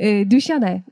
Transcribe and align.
Eh, 0.00 0.24
Dušané, 0.24 0.82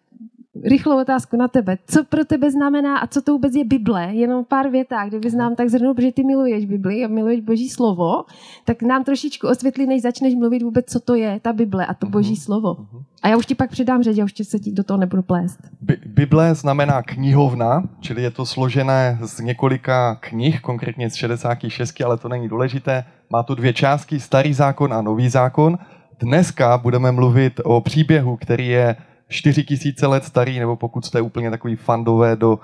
rychlou 0.64 1.00
otázku 1.00 1.36
na 1.36 1.48
tebe. 1.48 1.78
Co 1.86 2.04
pro 2.04 2.24
tebe 2.24 2.50
znamená 2.50 2.98
a 2.98 3.06
co 3.06 3.22
to 3.22 3.32
vůbec 3.32 3.54
je 3.54 3.64
Bible? 3.64 4.14
Jenom 4.14 4.44
pár 4.44 4.68
větách, 4.68 5.08
kdyby 5.08 5.30
nám 5.30 5.54
tak 5.54 5.68
zhrnul, 5.68 5.94
protože 5.94 6.12
ty 6.12 6.24
miluješ 6.24 6.64
Bibli 6.64 7.04
a 7.04 7.08
miluješ 7.08 7.40
Boží 7.40 7.68
slovo, 7.68 8.24
tak 8.64 8.82
nám 8.82 9.04
trošičku 9.04 9.48
osvětlí, 9.48 9.86
než 9.86 10.02
začneš 10.02 10.34
mluvit 10.34 10.62
vůbec, 10.62 10.86
co 10.88 11.00
to 11.00 11.14
je 11.14 11.40
ta 11.42 11.52
Bible 11.52 11.86
a 11.86 11.94
to 11.94 12.06
Boží 12.06 12.32
mhm, 12.32 12.40
slovo. 12.40 12.76
Mhm. 12.78 13.02
A 13.22 13.28
já 13.28 13.36
už 13.36 13.46
ti 13.46 13.54
pak 13.54 13.70
předám 13.70 14.02
řeč, 14.02 14.16
já 14.16 14.24
už 14.24 14.32
se 14.42 14.58
ti 14.58 14.72
do 14.72 14.84
toho 14.84 14.98
nebudu 14.98 15.22
plést. 15.22 15.58
Bible 16.06 16.54
znamená 16.54 17.02
knihovna, 17.02 17.82
čili 18.00 18.22
je 18.22 18.30
to 18.30 18.46
složené 18.46 19.18
z 19.22 19.40
několika 19.40 20.14
knih, 20.14 20.60
konkrétně 20.60 21.10
z 21.10 21.14
66, 21.14 22.00
ale 22.00 22.18
to 22.18 22.28
není 22.28 22.48
důležité. 22.48 23.04
Má 23.30 23.42
to 23.42 23.54
dvě 23.54 23.72
části, 23.72 24.20
starý 24.20 24.54
zákon 24.54 24.92
a 24.92 25.02
nový 25.02 25.28
zákon. 25.28 25.78
Dneska 26.18 26.78
budeme 26.78 27.12
mluvit 27.12 27.60
o 27.64 27.80
příběhu, 27.80 28.36
který 28.36 28.68
je 28.68 28.96
4000 29.28 30.06
let 30.06 30.24
starý, 30.24 30.58
nebo 30.58 30.76
pokud 30.76 31.04
jste 31.04 31.20
úplně 31.20 31.50
takový 31.50 31.76
fandové 31.76 32.36
do, 32.36 32.58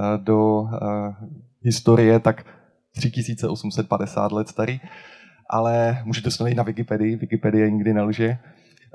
eh, 0.00 0.18
do 0.18 0.60
uh, 0.60 0.68
historie, 1.62 2.20
tak 2.20 2.44
3850 2.96 4.32
let 4.32 4.48
starý. 4.48 4.80
Ale 5.50 6.02
můžete 6.04 6.30
se 6.30 6.42
najít 6.42 6.56
na 6.56 6.62
Wikipedii, 6.62 7.16
Wikipedie 7.16 7.70
nikdy 7.70 7.94
nelže. 7.94 8.38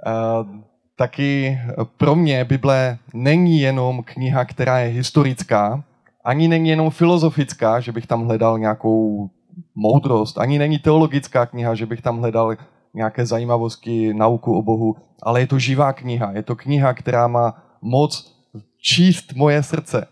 Uh, 0.07 0.61
taky 0.95 1.59
pro 1.97 2.15
mě 2.15 2.45
Bible 2.45 2.97
není 3.13 3.59
jenom 3.59 4.03
kniha, 4.03 4.45
která 4.45 4.79
je 4.79 4.89
historická, 4.89 5.83
ani 6.23 6.47
není 6.47 6.69
jenom 6.69 6.89
filozofická, 6.89 7.79
že 7.79 7.91
bych 7.91 8.07
tam 8.07 8.25
hledal 8.25 8.59
nějakou 8.59 9.29
moudrost, 9.75 10.37
ani 10.37 10.59
není 10.59 10.79
teologická 10.79 11.45
kniha, 11.45 11.75
že 11.75 11.85
bych 11.85 12.01
tam 12.01 12.17
hledal 12.17 12.55
nějaké 12.93 13.25
zajímavosti, 13.25 14.13
nauku 14.13 14.57
o 14.57 14.61
Bohu, 14.61 14.95
ale 15.23 15.39
je 15.39 15.47
to 15.47 15.59
živá 15.59 15.93
kniha. 15.93 16.31
Je 16.31 16.43
to 16.43 16.55
kniha, 16.55 16.93
která 16.93 17.27
má 17.27 17.63
moc 17.81 18.39
číst 18.81 19.33
moje 19.35 19.63
srdce. 19.63 20.07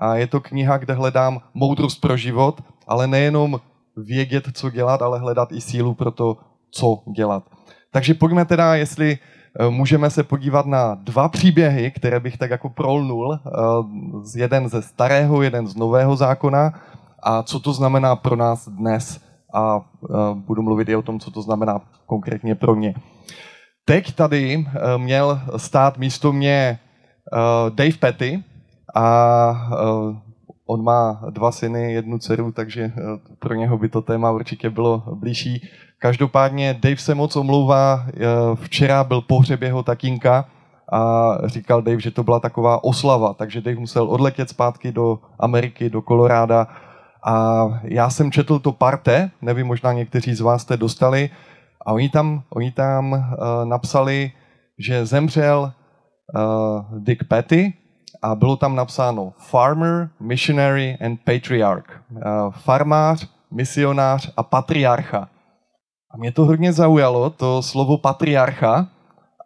A 0.00 0.16
je 0.16 0.26
to 0.26 0.40
kniha, 0.40 0.78
kde 0.78 0.94
hledám 0.94 1.40
moudrost 1.54 2.00
pro 2.00 2.16
život, 2.16 2.60
ale 2.86 3.06
nejenom 3.06 3.60
vědět, 3.96 4.44
co 4.52 4.70
dělat, 4.70 5.02
ale 5.02 5.18
hledat 5.18 5.52
i 5.52 5.60
sílu 5.60 5.94
pro 5.94 6.10
to, 6.10 6.36
co 6.70 7.02
dělat. 7.16 7.44
Takže 7.92 8.14
pojďme 8.14 8.44
teda, 8.44 8.74
jestli 8.74 9.18
eh, 9.18 9.70
můžeme 9.70 10.10
se 10.10 10.22
podívat 10.22 10.66
na 10.66 10.94
dva 10.94 11.28
příběhy, 11.28 11.90
které 11.90 12.20
bych 12.20 12.38
tak 12.38 12.50
jako 12.50 12.68
prolnul. 12.68 13.38
Eh, 13.46 13.50
jeden 14.38 14.68
ze 14.68 14.82
starého, 14.82 15.42
jeden 15.42 15.66
z 15.66 15.76
nového 15.76 16.16
zákona. 16.16 16.72
A 17.22 17.42
co 17.42 17.60
to 17.60 17.72
znamená 17.72 18.16
pro 18.16 18.36
nás 18.36 18.68
dnes 18.68 19.20
a 19.52 19.76
uh, 19.76 19.82
budu 20.34 20.62
mluvit 20.62 20.88
i 20.88 20.96
o 20.96 21.02
tom, 21.02 21.20
co 21.20 21.30
to 21.30 21.42
znamená 21.42 21.80
konkrétně 22.06 22.54
pro 22.54 22.74
mě. 22.74 22.94
Teď 23.84 24.14
tady 24.14 24.56
uh, 24.56 25.02
měl 25.02 25.40
stát 25.56 25.98
místo 25.98 26.32
mě 26.32 26.78
uh, 27.32 27.74
Dave 27.74 27.96
Petty 28.00 28.44
a 28.94 29.70
on 30.66 30.84
má 30.84 31.22
dva 31.30 31.52
syny, 31.52 31.92
jednu 31.92 32.18
dceru, 32.18 32.52
takže 32.52 32.92
pro 33.38 33.54
něho 33.54 33.78
by 33.78 33.88
to 33.88 34.02
téma 34.02 34.30
určitě 34.30 34.70
bylo 34.70 35.02
blížší. 35.14 35.68
Každopádně 35.98 36.78
Dave 36.82 36.96
se 36.96 37.14
moc 37.14 37.36
omlouvá, 37.36 38.06
včera 38.54 39.04
byl 39.04 39.20
pohřeb 39.20 39.62
jeho 39.62 39.82
tatínka, 39.82 40.44
a 40.92 41.32
říkal 41.44 41.82
Dave, 41.82 42.00
že 42.00 42.10
to 42.10 42.24
byla 42.24 42.40
taková 42.40 42.84
oslava, 42.84 43.34
takže 43.34 43.60
Dave 43.60 43.80
musel 43.80 44.10
odletět 44.10 44.48
zpátky 44.48 44.92
do 44.92 45.18
Ameriky, 45.38 45.90
do 45.90 46.02
Koloráda 46.02 46.66
a 47.24 47.66
já 47.82 48.10
jsem 48.10 48.32
četl 48.32 48.58
to 48.58 48.72
parte, 48.72 49.30
nevím, 49.42 49.66
možná 49.66 49.92
někteří 49.92 50.34
z 50.34 50.40
vás 50.40 50.62
jste 50.62 50.76
dostali, 50.76 51.30
a 51.86 51.92
oni 51.92 52.08
tam, 52.08 52.42
oni 52.50 52.72
tam 52.72 53.12
uh, 53.12 53.20
napsali, 53.64 54.32
že 54.78 55.06
zemřel 55.06 55.72
uh, 56.34 56.98
Dick 56.98 57.24
Petty 57.28 57.74
a 58.22 58.34
bylo 58.34 58.56
tam 58.56 58.76
napsáno 58.76 59.32
Farmer, 59.38 60.08
Missionary 60.20 60.98
and 61.04 61.20
Patriarch. 61.24 62.02
Uh, 62.10 62.20
farmář, 62.50 63.28
misionář 63.50 64.32
a 64.36 64.42
patriarcha. 64.42 65.28
A 66.10 66.16
mě 66.16 66.32
to 66.32 66.44
hodně 66.44 66.72
zaujalo, 66.72 67.30
to 67.30 67.62
slovo 67.62 67.98
patriarcha, 67.98 68.86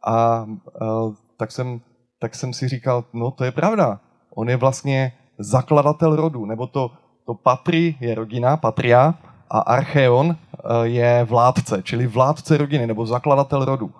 a 0.06 0.44
uh, 0.44 1.14
tak, 1.38 1.52
jsem, 1.52 1.80
tak 2.20 2.34
jsem 2.34 2.52
si 2.52 2.68
říkal, 2.68 3.04
no 3.12 3.30
to 3.30 3.44
je 3.44 3.52
pravda. 3.52 4.00
On 4.36 4.48
je 4.48 4.56
vlastně 4.56 5.12
zakladatel 5.38 6.16
rodu, 6.16 6.46
nebo 6.46 6.66
to 6.66 6.90
to 7.26 7.34
patri 7.34 7.96
je 8.00 8.14
rodina, 8.14 8.56
patria, 8.56 9.14
a 9.50 9.58
archeon 9.58 10.36
eh, 10.36 10.58
je 10.82 11.24
vládce, 11.24 11.82
čili 11.82 12.06
vládce 12.06 12.56
rodiny 12.56 12.86
nebo 12.86 13.06
zakladatel 13.06 13.64
rodu. 13.64 13.90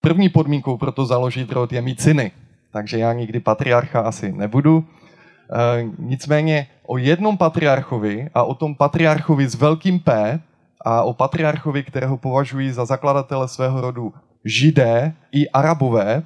První 0.00 0.28
podmínkou 0.28 0.76
pro 0.76 0.92
to 0.92 1.06
založit 1.06 1.52
rod 1.52 1.72
je 1.72 1.82
mít 1.82 2.00
syny, 2.00 2.32
takže 2.72 2.98
já 2.98 3.12
nikdy 3.12 3.40
patriarcha 3.40 4.00
asi 4.00 4.32
nebudu. 4.32 4.84
E, 4.84 5.84
nicméně 5.98 6.66
o 6.86 6.98
jednom 6.98 7.38
patriarchovi 7.38 8.30
a 8.34 8.42
o 8.42 8.54
tom 8.54 8.74
patriarchovi 8.74 9.48
s 9.48 9.54
velkým 9.54 10.00
P 10.00 10.40
a 10.84 11.02
o 11.02 11.12
patriarchovi, 11.12 11.82
kterého 11.82 12.16
považují 12.16 12.70
za 12.70 12.84
zakladatele 12.84 13.48
svého 13.48 13.80
rodu 13.80 14.14
židé 14.44 15.12
i 15.32 15.48
arabové, 15.48 16.22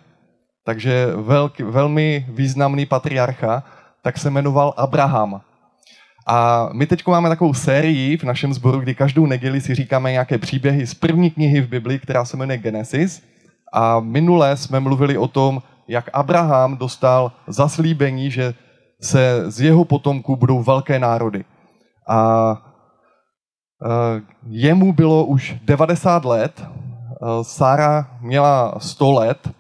takže 0.65 1.07
velký, 1.17 1.63
velmi 1.63 2.27
významný 2.29 2.87
patriarcha, 2.87 3.63
tak 4.03 4.19
se 4.19 4.31
jmenoval 4.31 4.75
Abraham. 4.77 5.41
A 6.27 6.69
my 6.73 6.87
teď 6.87 7.07
máme 7.07 7.29
takovou 7.29 7.55
sérii 7.55 8.17
v 8.17 8.25
našem 8.25 8.55
sboru, 8.55 8.81
kdy 8.81 8.95
každou 8.95 9.27
neděli 9.27 9.61
si 9.61 9.75
říkáme 9.75 10.13
nějaké 10.13 10.39
příběhy 10.39 10.87
z 10.87 10.95
první 10.95 11.31
knihy 11.31 11.61
v 11.61 11.69
Biblii, 11.69 11.99
která 11.99 12.25
se 12.25 12.37
jmenuje 12.37 12.59
Genesis. 12.59 13.23
A 13.73 14.01
minule 14.01 14.57
jsme 14.57 14.81
mluvili 14.81 15.19
o 15.19 15.29
tom, 15.29 15.63
jak 15.89 16.11
Abraham 16.13 16.77
dostal 16.77 17.33
zaslíbení, 17.47 18.31
že 18.31 18.55
se 19.01 19.51
z 19.51 19.61
jeho 19.61 19.85
potomků 19.85 20.37
budou 20.37 20.63
velké 20.63 20.99
národy. 20.99 21.45
A 22.09 22.53
e, 23.83 24.23
jemu 24.47 24.93
bylo 24.93 25.25
už 25.25 25.57
90 25.65 26.25
let, 26.25 26.63
e, 26.63 26.67
Sára 27.43 28.07
měla 28.21 28.75
100 28.79 29.13
let 29.13 29.51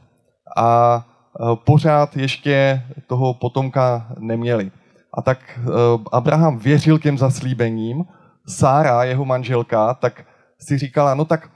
a 0.56 0.96
e, 0.96 1.56
pořád 1.56 2.16
ještě 2.16 2.82
toho 3.06 3.34
potomka 3.34 4.06
neměli. 4.18 4.70
A 5.14 5.22
tak 5.22 5.38
eh, 5.58 5.70
Abraham 6.12 6.58
věřil 6.58 6.98
těm 6.98 7.18
zaslíbením, 7.18 8.04
Sára, 8.48 9.04
jeho 9.04 9.24
manželka, 9.24 9.94
tak 9.94 10.24
si 10.60 10.78
říkala, 10.78 11.14
no 11.14 11.24
tak 11.24 11.50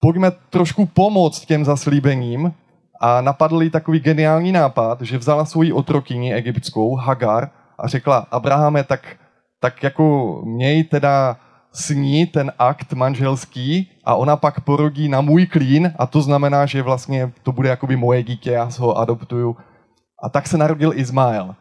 pojďme 0.00 0.30
trošku 0.50 0.86
pomoct 0.86 1.46
těm 1.46 1.64
zaslíbením 1.64 2.52
a 3.00 3.20
napadl 3.20 3.62
jí 3.62 3.70
takový 3.70 4.00
geniální 4.00 4.52
nápad, 4.52 5.00
že 5.00 5.18
vzala 5.18 5.44
svoji 5.44 5.72
otrokyni 5.72 6.34
egyptskou, 6.34 6.94
Hagar, 6.94 7.50
a 7.78 7.88
řekla, 7.88 8.26
Abrahame, 8.30 8.84
tak, 8.84 9.16
tak 9.60 9.82
jako 9.82 10.40
měj 10.44 10.84
teda 10.84 11.36
s 11.72 11.90
ní 11.90 12.26
ten 12.26 12.52
akt 12.58 12.92
manželský 12.92 13.90
a 14.04 14.14
ona 14.14 14.36
pak 14.36 14.60
porodí 14.60 15.08
na 15.08 15.20
můj 15.20 15.46
klín 15.46 15.92
a 15.98 16.06
to 16.06 16.22
znamená, 16.22 16.66
že 16.66 16.82
vlastně 16.82 17.32
to 17.42 17.52
bude 17.52 17.68
jakoby 17.68 17.96
moje 17.96 18.22
dítě, 18.22 18.50
já 18.50 18.68
ho 18.78 18.98
adoptuju. 18.98 19.56
A 20.22 20.28
tak 20.28 20.46
se 20.46 20.58
narodil 20.58 20.92
Izmael. 20.94 21.54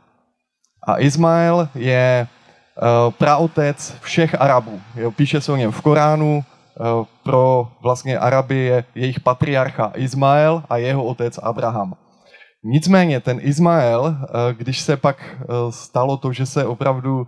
A 0.88 1.00
Izmael 1.00 1.70
je 1.76 2.28
uh, 2.28 3.14
praotec 3.14 3.96
všech 4.02 4.42
Arabů. 4.42 4.82
Píše 5.16 5.42
se 5.42 5.52
o 5.52 5.56
něm 5.56 5.72
v 5.72 5.82
Koránu, 5.82 6.44
uh, 6.44 7.06
pro 7.24 7.68
vlastně 7.82 8.20
Araby 8.20 8.58
je 8.58 8.84
jejich 8.96 9.20
patriarcha 9.20 9.92
Izmael 9.96 10.64
a 10.70 10.78
jeho 10.78 11.04
otec 11.04 11.38
Abraham. 11.38 11.94
Nicméně 12.64 13.20
ten 13.20 13.40
Izmael, 13.42 14.02
uh, 14.02 14.18
když 14.58 14.80
se 14.80 14.98
pak 14.98 15.38
stalo 15.70 16.18
to, 16.18 16.34
že 16.34 16.46
se 16.46 16.66
opravdu 16.66 17.28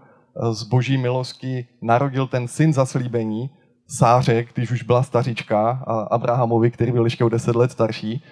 z 0.52 0.64
boží 0.64 0.98
milosti 0.98 1.68
narodil 1.82 2.28
ten 2.28 2.48
syn 2.48 2.74
zaslíbení, 2.74 3.50
Sáře, 3.88 4.46
když 4.54 4.72
už 4.72 4.84
byla 4.84 5.04
stařička, 5.04 5.84
a 5.88 5.94
Abrahamovi, 5.94 6.72
který 6.72 6.92
byl 6.92 7.04
ještě 7.04 7.24
o 7.24 7.30
deset 7.30 7.56
let 7.56 7.72
starší, 7.72 8.24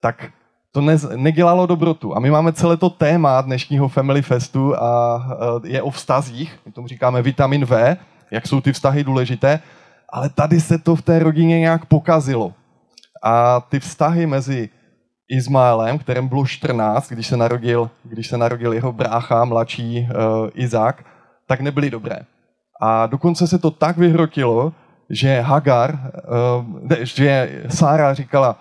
tak 0.00 0.30
to 0.72 0.80
ne, 0.80 0.96
nedělalo 1.16 1.66
dobrotu. 1.66 2.16
A 2.16 2.20
my 2.20 2.30
máme 2.30 2.52
celé 2.52 2.76
to 2.76 2.90
téma 2.90 3.40
dnešního 3.40 3.88
Family 3.88 4.22
Festu 4.22 4.82
a 4.82 5.22
je 5.64 5.82
o 5.82 5.90
vztazích, 5.90 6.58
my 6.66 6.72
tomu 6.72 6.88
říkáme 6.88 7.22
vitamin 7.22 7.64
V, 7.64 7.96
jak 8.30 8.46
jsou 8.46 8.60
ty 8.60 8.72
vztahy 8.72 9.04
důležité, 9.04 9.60
ale 10.12 10.28
tady 10.28 10.60
se 10.60 10.78
to 10.78 10.96
v 10.96 11.02
té 11.02 11.18
rodině 11.18 11.60
nějak 11.60 11.86
pokazilo. 11.86 12.52
A 13.22 13.60
ty 13.60 13.80
vztahy 13.80 14.26
mezi 14.26 14.68
Izmaelem, 15.30 15.98
kterém 15.98 16.28
bylo 16.28 16.46
14, 16.46 17.08
když 17.08 17.26
se 17.26 17.36
narodil, 17.36 17.90
když 18.04 18.28
se 18.28 18.38
narodil 18.38 18.72
jeho 18.72 18.92
brácha, 18.92 19.44
mladší 19.44 20.00
uh, 20.00 20.48
Izák, 20.54 21.04
tak 21.46 21.60
nebyly 21.60 21.90
dobré. 21.90 22.16
A 22.80 23.06
dokonce 23.06 23.46
se 23.46 23.58
to 23.58 23.70
tak 23.70 23.96
vyhrotilo, 23.96 24.72
že 25.10 25.40
Hagar, 25.40 25.98
uh, 26.60 26.90
že 27.02 27.62
Sára 27.68 28.14
říkala, 28.14 28.56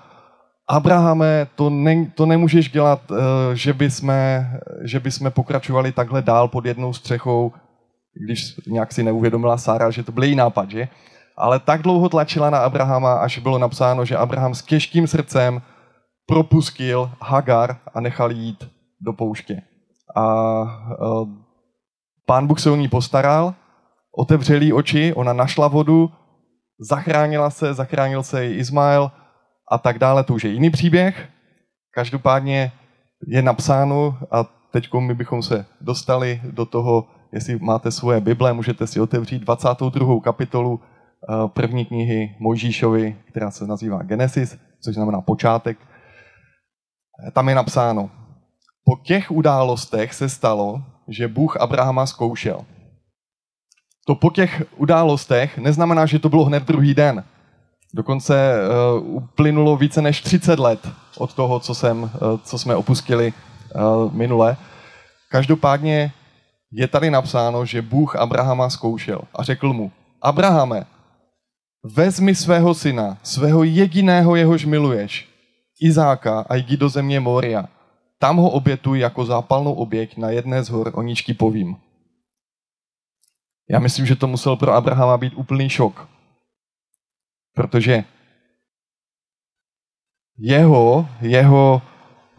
Abrahame, 0.69 1.47
to, 1.55 1.69
ne, 1.69 2.05
to 2.15 2.25
nemůžeš 2.25 2.69
dělat, 2.69 3.11
uh, 3.11 3.17
že, 3.53 3.73
by 3.73 3.91
jsme, 3.91 4.51
že 4.83 4.99
by 4.99 5.11
jsme 5.11 5.31
pokračovali 5.31 5.91
takhle 5.91 6.21
dál 6.21 6.47
pod 6.47 6.65
jednou 6.65 6.93
střechou, 6.93 7.51
když 8.25 8.55
nějak 8.67 8.91
si 8.91 9.03
neuvědomila 9.03 9.57
Sára, 9.57 9.91
že 9.91 10.03
to 10.03 10.11
byl 10.11 10.23
její 10.23 10.35
nápad, 10.35 10.71
že? 10.71 10.87
Ale 11.37 11.59
tak 11.59 11.81
dlouho 11.81 12.09
tlačila 12.09 12.49
na 12.49 12.59
Abrahama, 12.59 13.13
až 13.13 13.39
bylo 13.39 13.57
napsáno, 13.57 14.05
že 14.05 14.17
Abraham 14.17 14.55
s 14.55 14.61
těžkým 14.61 15.07
srdcem 15.07 15.61
propustil 16.25 17.11
Hagar 17.21 17.77
a 17.93 18.01
nechal 18.01 18.31
jít 18.31 18.69
do 19.01 19.13
pouště. 19.13 19.61
A 20.15 20.61
uh, 20.61 21.29
pán 22.25 22.47
Bůh 22.47 22.59
se 22.59 22.71
o 22.71 22.75
ní 22.75 22.87
postaral, 22.87 23.53
otevřel 24.17 24.61
jí 24.61 24.73
oči, 24.73 25.13
ona 25.13 25.33
našla 25.33 25.67
vodu, 25.67 26.11
zachránila 26.89 27.49
se, 27.49 27.73
zachránil 27.73 28.23
se 28.23 28.47
i 28.47 28.53
Izmael 28.53 29.11
a 29.71 29.77
tak 29.77 29.99
dále. 29.99 30.23
To 30.23 30.33
už 30.33 30.43
je 30.43 30.51
jiný 30.51 30.69
příběh. 30.69 31.29
Každopádně 31.91 32.71
je 33.27 33.41
napsáno 33.41 34.17
a 34.31 34.43
teď 34.71 34.89
my 34.99 35.13
bychom 35.13 35.43
se 35.43 35.65
dostali 35.81 36.41
do 36.43 36.65
toho, 36.65 37.07
jestli 37.31 37.59
máte 37.59 37.91
svoje 37.91 38.21
Bible, 38.21 38.53
můžete 38.53 38.87
si 38.87 38.99
otevřít 38.99 39.39
22. 39.39 40.21
kapitolu 40.21 40.79
eh, 40.79 41.47
první 41.47 41.85
knihy 41.85 42.35
Mojžíšovi, 42.39 43.17
která 43.27 43.51
se 43.51 43.67
nazývá 43.67 44.03
Genesis, 44.03 44.57
což 44.83 44.95
znamená 44.95 45.21
počátek. 45.21 45.77
Tam 47.33 47.49
je 47.49 47.55
napsáno, 47.55 48.09
po 48.85 48.95
těch 49.03 49.31
událostech 49.31 50.13
se 50.13 50.29
stalo, 50.29 50.83
že 51.07 51.27
Bůh 51.27 51.57
Abrahama 51.57 52.05
zkoušel. 52.05 52.65
To 54.07 54.15
po 54.15 54.31
těch 54.31 54.63
událostech 54.77 55.57
neznamená, 55.57 56.05
že 56.05 56.19
to 56.19 56.29
bylo 56.29 56.45
hned 56.45 56.63
druhý 56.63 56.93
den. 56.93 57.23
Dokonce 57.97 58.53
uh, 58.99 59.15
uplynulo 59.15 59.77
více 59.77 60.01
než 60.01 60.21
30 60.21 60.59
let 60.59 60.89
od 61.17 61.33
toho, 61.33 61.59
co, 61.59 61.75
jsem, 61.75 62.03
uh, 62.03 62.09
co 62.43 62.59
jsme 62.59 62.75
opustili 62.75 63.33
uh, 63.75 64.13
minule. 64.13 64.57
Každopádně 65.29 66.11
je 66.71 66.87
tady 66.87 67.11
napsáno, 67.11 67.65
že 67.65 67.81
Bůh 67.81 68.15
Abrahama 68.15 68.69
zkoušel 68.69 69.21
a 69.35 69.43
řekl 69.43 69.73
mu, 69.73 69.91
Abrahame, 70.21 70.85
vezmi 71.83 72.35
svého 72.35 72.73
syna, 72.73 73.17
svého 73.23 73.63
jediného, 73.63 74.35
jehož 74.35 74.65
miluješ, 74.65 75.29
Izáka 75.81 76.45
a 76.49 76.55
jdi 76.55 76.77
do 76.77 76.89
země 76.89 77.19
Moria. 77.19 77.65
Tam 78.19 78.37
ho 78.37 78.49
obětuj 78.49 78.99
jako 78.99 79.25
zápalnou 79.25 79.73
oběť 79.73 80.17
na 80.17 80.29
jedné 80.29 80.63
z 80.63 80.69
hor, 80.69 80.91
o 80.95 81.03
povím. 81.37 81.75
Já 83.69 83.79
myslím, 83.79 84.05
že 84.05 84.15
to 84.15 84.27
musel 84.27 84.55
pro 84.55 84.73
Abrahama 84.73 85.17
být 85.17 85.33
úplný 85.33 85.69
šok. 85.69 86.16
Protože 87.57 88.03
jeho, 90.37 91.09
jeho 91.21 91.81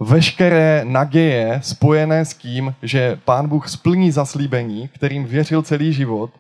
veškeré 0.00 0.84
naděje 0.84 1.60
spojené 1.62 2.24
s 2.24 2.34
tím, 2.34 2.74
že 2.82 3.20
pán 3.24 3.48
Bůh 3.48 3.68
splní 3.68 4.10
zaslíbení, 4.10 4.88
kterým 4.88 5.24
věřil 5.24 5.62
celý 5.62 5.92
život, 5.92 6.30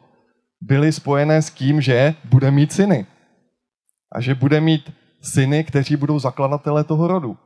byly 0.60 0.92
spojené 0.92 1.42
s 1.42 1.50
tím, 1.50 1.80
že 1.80 2.14
bude 2.24 2.50
mít 2.50 2.72
syny. 2.72 3.06
A 4.12 4.20
že 4.20 4.34
bude 4.34 4.60
mít 4.60 4.92
syny, 5.22 5.64
kteří 5.64 5.96
budou 5.96 6.18
zakladatele 6.18 6.84
toho 6.84 7.08
rodu. 7.08 7.36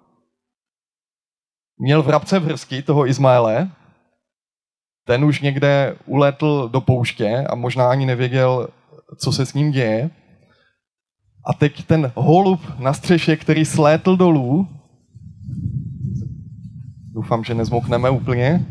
Měl 1.78 2.02
vrabce 2.02 2.38
vrsky 2.38 2.82
toho 2.82 3.06
Izmaele, 3.06 3.70
ten 5.06 5.24
už 5.24 5.40
někde 5.40 5.96
uletl 6.06 6.68
do 6.68 6.80
pouště 6.80 7.46
a 7.48 7.54
možná 7.54 7.90
ani 7.90 8.06
nevěděl, 8.06 8.68
co 9.18 9.32
se 9.32 9.46
s 9.46 9.54
ním 9.54 9.70
děje. 9.70 10.10
A 11.44 11.52
teď 11.52 11.84
ten 11.84 12.12
holub 12.14 12.60
na 12.78 12.92
střeše, 12.92 13.36
který 13.36 13.64
slétl 13.64 14.16
dolů, 14.16 14.68
doufám, 17.14 17.44
že 17.44 17.54
nezmokneme 17.54 18.10
úplně, 18.10 18.66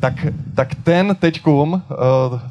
tak, 0.00 0.14
tak 0.54 0.74
ten 0.74 1.16
teďkom 1.20 1.82
eh, 1.90 1.94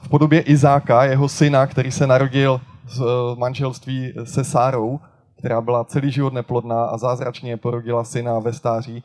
v 0.01 0.09
podobě 0.09 0.41
Izáka, 0.41 1.03
jeho 1.03 1.29
syna, 1.29 1.67
který 1.67 1.91
se 1.91 2.07
narodil 2.07 2.61
z 2.87 3.01
eh, 3.01 3.39
manželství 3.39 4.13
se 4.23 4.43
Sárou, 4.43 4.99
která 5.39 5.61
byla 5.61 5.83
celý 5.83 6.11
život 6.11 6.33
neplodná 6.33 6.85
a 6.85 6.97
zázračně 6.97 7.57
porodila 7.57 8.03
syna 8.03 8.39
ve 8.39 8.53
stáří, 8.53 9.03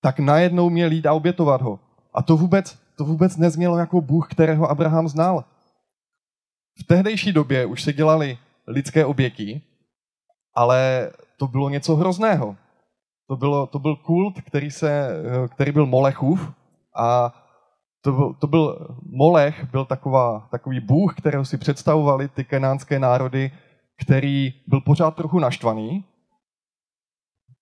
tak 0.00 0.18
najednou 0.18 0.70
měl 0.70 0.92
jít 0.92 1.06
a 1.06 1.12
obětovat 1.12 1.62
ho. 1.62 1.78
A 2.14 2.22
to 2.22 2.36
vůbec, 2.36 2.78
to 2.96 3.04
vůbec 3.04 3.36
neznělo 3.36 3.78
jako 3.78 4.00
Bůh, 4.00 4.28
kterého 4.30 4.70
Abraham 4.70 5.08
znal. 5.08 5.44
V 6.80 6.86
tehdejší 6.86 7.32
době 7.32 7.66
už 7.66 7.82
se 7.82 7.92
dělali 7.92 8.38
lidské 8.66 9.04
oběti, 9.04 9.62
ale 10.54 11.10
to 11.38 11.46
bylo 11.46 11.68
něco 11.68 11.96
hrozného. 11.96 12.56
To, 13.28 13.36
bylo, 13.36 13.66
to 13.66 13.78
byl 13.78 13.96
kult, 13.96 14.40
který, 14.40 14.70
se, 14.70 15.08
který 15.54 15.72
byl 15.72 15.86
Molechův 15.86 16.52
a 16.96 17.34
to 18.02 18.12
byl, 18.12 18.34
to 18.34 18.46
byl 18.46 18.96
Molech, 19.02 19.70
byl 19.70 19.84
taková, 19.84 20.48
takový 20.50 20.80
bůh, 20.80 21.14
kterého 21.14 21.44
si 21.44 21.58
představovali 21.58 22.28
ty 22.28 22.44
kenánské 22.44 22.98
národy, 22.98 23.50
který 24.04 24.52
byl 24.66 24.80
pořád 24.80 25.16
trochu 25.16 25.38
naštvaný 25.38 26.04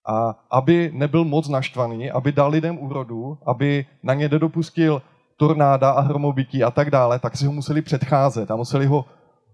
a 0.08 0.34
aby 0.50 0.90
nebyl 0.94 1.24
moc 1.24 1.48
naštvaný, 1.48 2.10
aby 2.10 2.32
dal 2.32 2.50
lidem 2.50 2.78
úrodu, 2.78 3.38
aby 3.46 3.86
na 4.02 4.14
ně 4.14 4.28
nedopustil 4.28 5.02
tornáda 5.36 5.90
a 5.90 6.00
hromobytí 6.00 6.64
a 6.64 6.70
tak 6.70 6.90
dále, 6.90 7.18
tak 7.18 7.36
si 7.36 7.46
ho 7.46 7.52
museli 7.52 7.82
předcházet 7.82 8.50
a 8.50 8.56
museli 8.56 8.86
ho, 8.86 9.04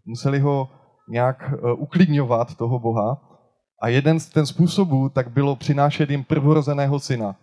museli 0.07 0.39
ho 0.39 0.69
nějak 1.09 1.53
uh, 1.63 1.83
uklidňovat, 1.83 2.55
toho 2.55 2.79
Boha. 2.79 3.23
A 3.83 3.89
jeden 3.89 4.21
z 4.21 4.29
ten 4.29 4.47
způsobů 4.47 5.09
tak 5.09 5.29
bylo 5.29 5.57
přinášet 5.57 6.11
jim 6.11 6.25
prvorozeného 6.25 7.01
syna. 7.01 7.37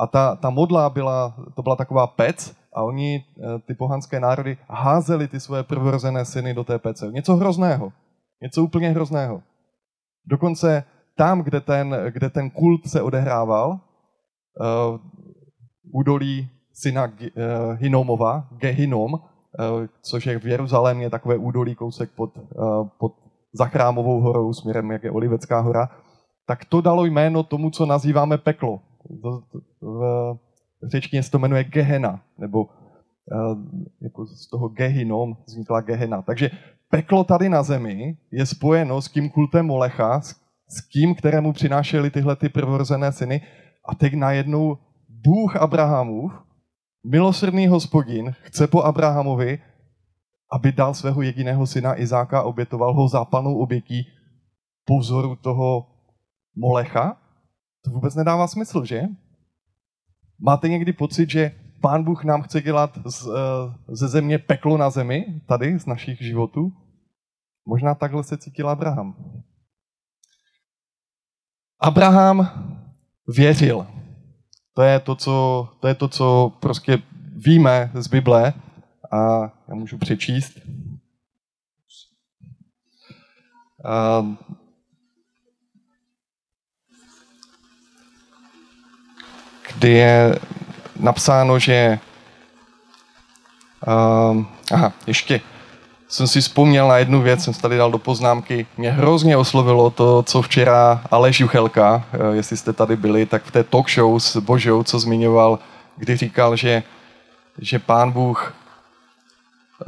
A 0.00 0.06
ta, 0.06 0.36
ta 0.36 0.50
modla 0.50 0.90
byla, 0.90 1.34
to 1.56 1.62
byla 1.62 1.76
taková 1.76 2.06
pec 2.06 2.56
a 2.74 2.82
oni, 2.82 3.24
uh, 3.36 3.58
ty 3.66 3.74
pohanské 3.74 4.20
národy, 4.20 4.56
házeli 4.68 5.28
ty 5.28 5.40
svoje 5.40 5.62
prvorozené 5.62 6.24
syny 6.24 6.54
do 6.54 6.64
té 6.64 6.78
pece. 6.78 7.06
Něco 7.12 7.36
hrozného. 7.36 7.92
Něco 8.42 8.62
úplně 8.62 8.90
hrozného. 8.90 9.42
Dokonce 10.26 10.84
tam, 11.16 11.42
kde 11.42 11.60
ten, 11.60 11.96
kde 12.10 12.30
ten 12.30 12.50
kult 12.50 12.86
se 12.86 13.02
odehrával, 13.02 13.70
uh, 13.70 14.98
údolí 15.92 16.48
syna 16.72 17.04
uh, 17.04 17.12
Hinomova, 17.74 18.48
Gehinom, 18.58 19.20
což 20.02 20.26
je 20.26 20.38
v 20.38 20.46
Jeruzalémě 20.46 21.10
takové 21.10 21.36
údolí 21.36 21.74
kousek 21.74 22.10
pod, 22.16 22.30
uh, 22.36 22.88
pod 22.98 23.12
Zachrámovou 23.52 24.20
horou 24.20 24.52
směrem, 24.52 24.90
jak 24.90 25.04
je 25.04 25.10
Olivecká 25.10 25.60
hora, 25.60 25.88
tak 26.46 26.64
to 26.64 26.80
dalo 26.80 27.04
jméno 27.04 27.42
tomu, 27.42 27.70
co 27.70 27.86
nazýváme 27.86 28.38
peklo. 28.38 28.80
V 29.80 30.36
řečtině 30.82 31.22
se 31.22 31.30
to 31.30 31.38
jmenuje 31.38 31.64
Gehena, 31.64 32.20
nebo 32.38 32.68
jako 34.00 34.26
z 34.26 34.50
toho 34.50 34.68
Gehinom 34.68 35.36
vznikla 35.46 35.80
Gehena. 35.80 36.22
Takže 36.22 36.50
peklo 36.90 37.24
tady 37.24 37.48
na 37.48 37.62
zemi 37.62 38.16
je 38.30 38.46
spojeno 38.46 39.02
s 39.02 39.08
tím 39.08 39.30
kultem 39.30 39.66
Molecha, 39.66 40.20
s 40.68 40.80
kým, 40.80 41.14
kterému 41.14 41.52
přinášeli 41.52 42.10
tyhle 42.10 42.36
ty 42.36 42.48
prvorozené 42.48 43.12
syny. 43.12 43.40
A 43.88 43.94
teď 43.94 44.14
najednou 44.14 44.78
Bůh 45.08 45.56
Abrahamův, 45.56 46.32
milosrdný 47.04 47.66
hospodin, 47.66 48.34
chce 48.42 48.66
po 48.66 48.82
Abrahamovi, 48.82 49.58
aby 50.52 50.72
dal 50.72 50.94
svého 50.94 51.22
jediného 51.22 51.66
syna 51.66 52.00
Izáka 52.00 52.38
a 52.38 52.42
obětoval 52.42 52.94
ho 52.94 53.08
zápalnou 53.08 53.58
obětí 53.58 54.06
po 54.84 54.98
vzoru 54.98 55.36
toho 55.36 55.86
Molecha. 56.56 57.16
To 57.84 57.90
vůbec 57.90 58.14
nedává 58.14 58.46
smysl, 58.46 58.84
že? 58.84 59.02
Máte 60.38 60.68
někdy 60.68 60.92
pocit, 60.92 61.30
že 61.30 61.52
Pán 61.80 62.04
Bůh 62.04 62.24
nám 62.24 62.42
chce 62.42 62.62
dělat 62.62 62.98
z, 63.06 63.26
eh, 63.26 63.74
ze 63.88 64.08
země 64.08 64.38
peklo 64.38 64.76
na 64.76 64.90
zemi, 64.90 65.40
tady, 65.46 65.78
z 65.78 65.86
našich 65.86 66.22
životů? 66.22 66.72
Možná 67.66 67.94
takhle 67.94 68.24
se 68.24 68.38
cítil 68.38 68.68
Abraham. 68.68 69.14
Abraham 71.80 72.48
věřil. 73.36 73.86
To 74.74 74.82
je 74.82 75.00
to, 75.00 75.14
co, 75.14 75.68
to 75.80 75.88
je 75.88 75.94
to, 75.94 76.08
co 76.08 76.52
prostě 76.60 77.02
víme 77.36 77.90
z 77.94 78.06
Bible 78.06 78.52
a 79.12 79.18
já 79.68 79.74
můžu 79.74 79.98
přečíst. 79.98 80.52
A 83.84 84.26
kdy 89.74 89.90
je 89.90 90.38
napsáno, 91.00 91.58
že 91.58 91.98
um, 94.30 94.48
aha, 94.72 94.92
ještě 95.06 95.40
jsem 96.12 96.26
si 96.26 96.40
vzpomněl 96.40 96.88
na 96.88 96.98
jednu 96.98 97.22
věc, 97.22 97.44
jsem 97.44 97.54
tady 97.54 97.76
dal 97.76 97.90
do 97.90 97.98
poznámky. 97.98 98.66
Mě 98.76 98.90
hrozně 98.90 99.36
oslovilo 99.36 99.90
to, 99.90 100.22
co 100.22 100.42
včera 100.42 101.02
Aleš 101.10 101.40
Juchelka, 101.40 102.04
eh, 102.12 102.36
jestli 102.36 102.56
jste 102.56 102.72
tady 102.72 102.96
byli, 102.96 103.26
tak 103.26 103.42
v 103.44 103.50
té 103.50 103.64
talk 103.64 103.90
show 103.90 104.18
s 104.18 104.36
Božou, 104.36 104.82
co 104.82 104.98
zmiňoval, 104.98 105.58
kdy 105.96 106.16
říkal, 106.16 106.56
že, 106.56 106.82
že 107.58 107.78
pán 107.78 108.10
Bůh, 108.12 108.54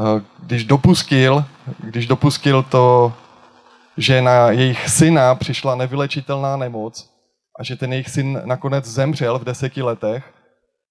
eh, 0.00 0.22
když 0.42 0.64
dopustil, 0.64 1.44
když 1.78 2.06
dopustil 2.06 2.62
to, 2.62 3.12
že 3.96 4.22
na 4.22 4.50
jejich 4.50 4.88
syna 4.88 5.34
přišla 5.34 5.74
nevylečitelná 5.74 6.56
nemoc 6.56 7.10
a 7.60 7.62
že 7.64 7.76
ten 7.76 7.92
jejich 7.92 8.08
syn 8.08 8.40
nakonec 8.44 8.84
zemřel 8.84 9.38
v 9.38 9.44
deseti 9.44 9.82
letech, 9.82 10.24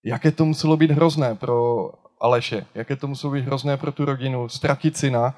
jaké 0.06 0.32
to 0.32 0.46
muselo 0.46 0.78
být 0.78 0.92
hrozné 0.92 1.36
pro 1.36 1.90
Aleše, 2.24 2.66
jaké 2.76 2.96
to 2.96 3.08
muselo 3.08 3.34
být 3.34 3.46
hrozné 3.46 3.78
pro 3.78 3.92
tu 3.92 4.06
rodinu, 4.06 4.50
ztratit 4.50 4.98
syna 4.98 5.36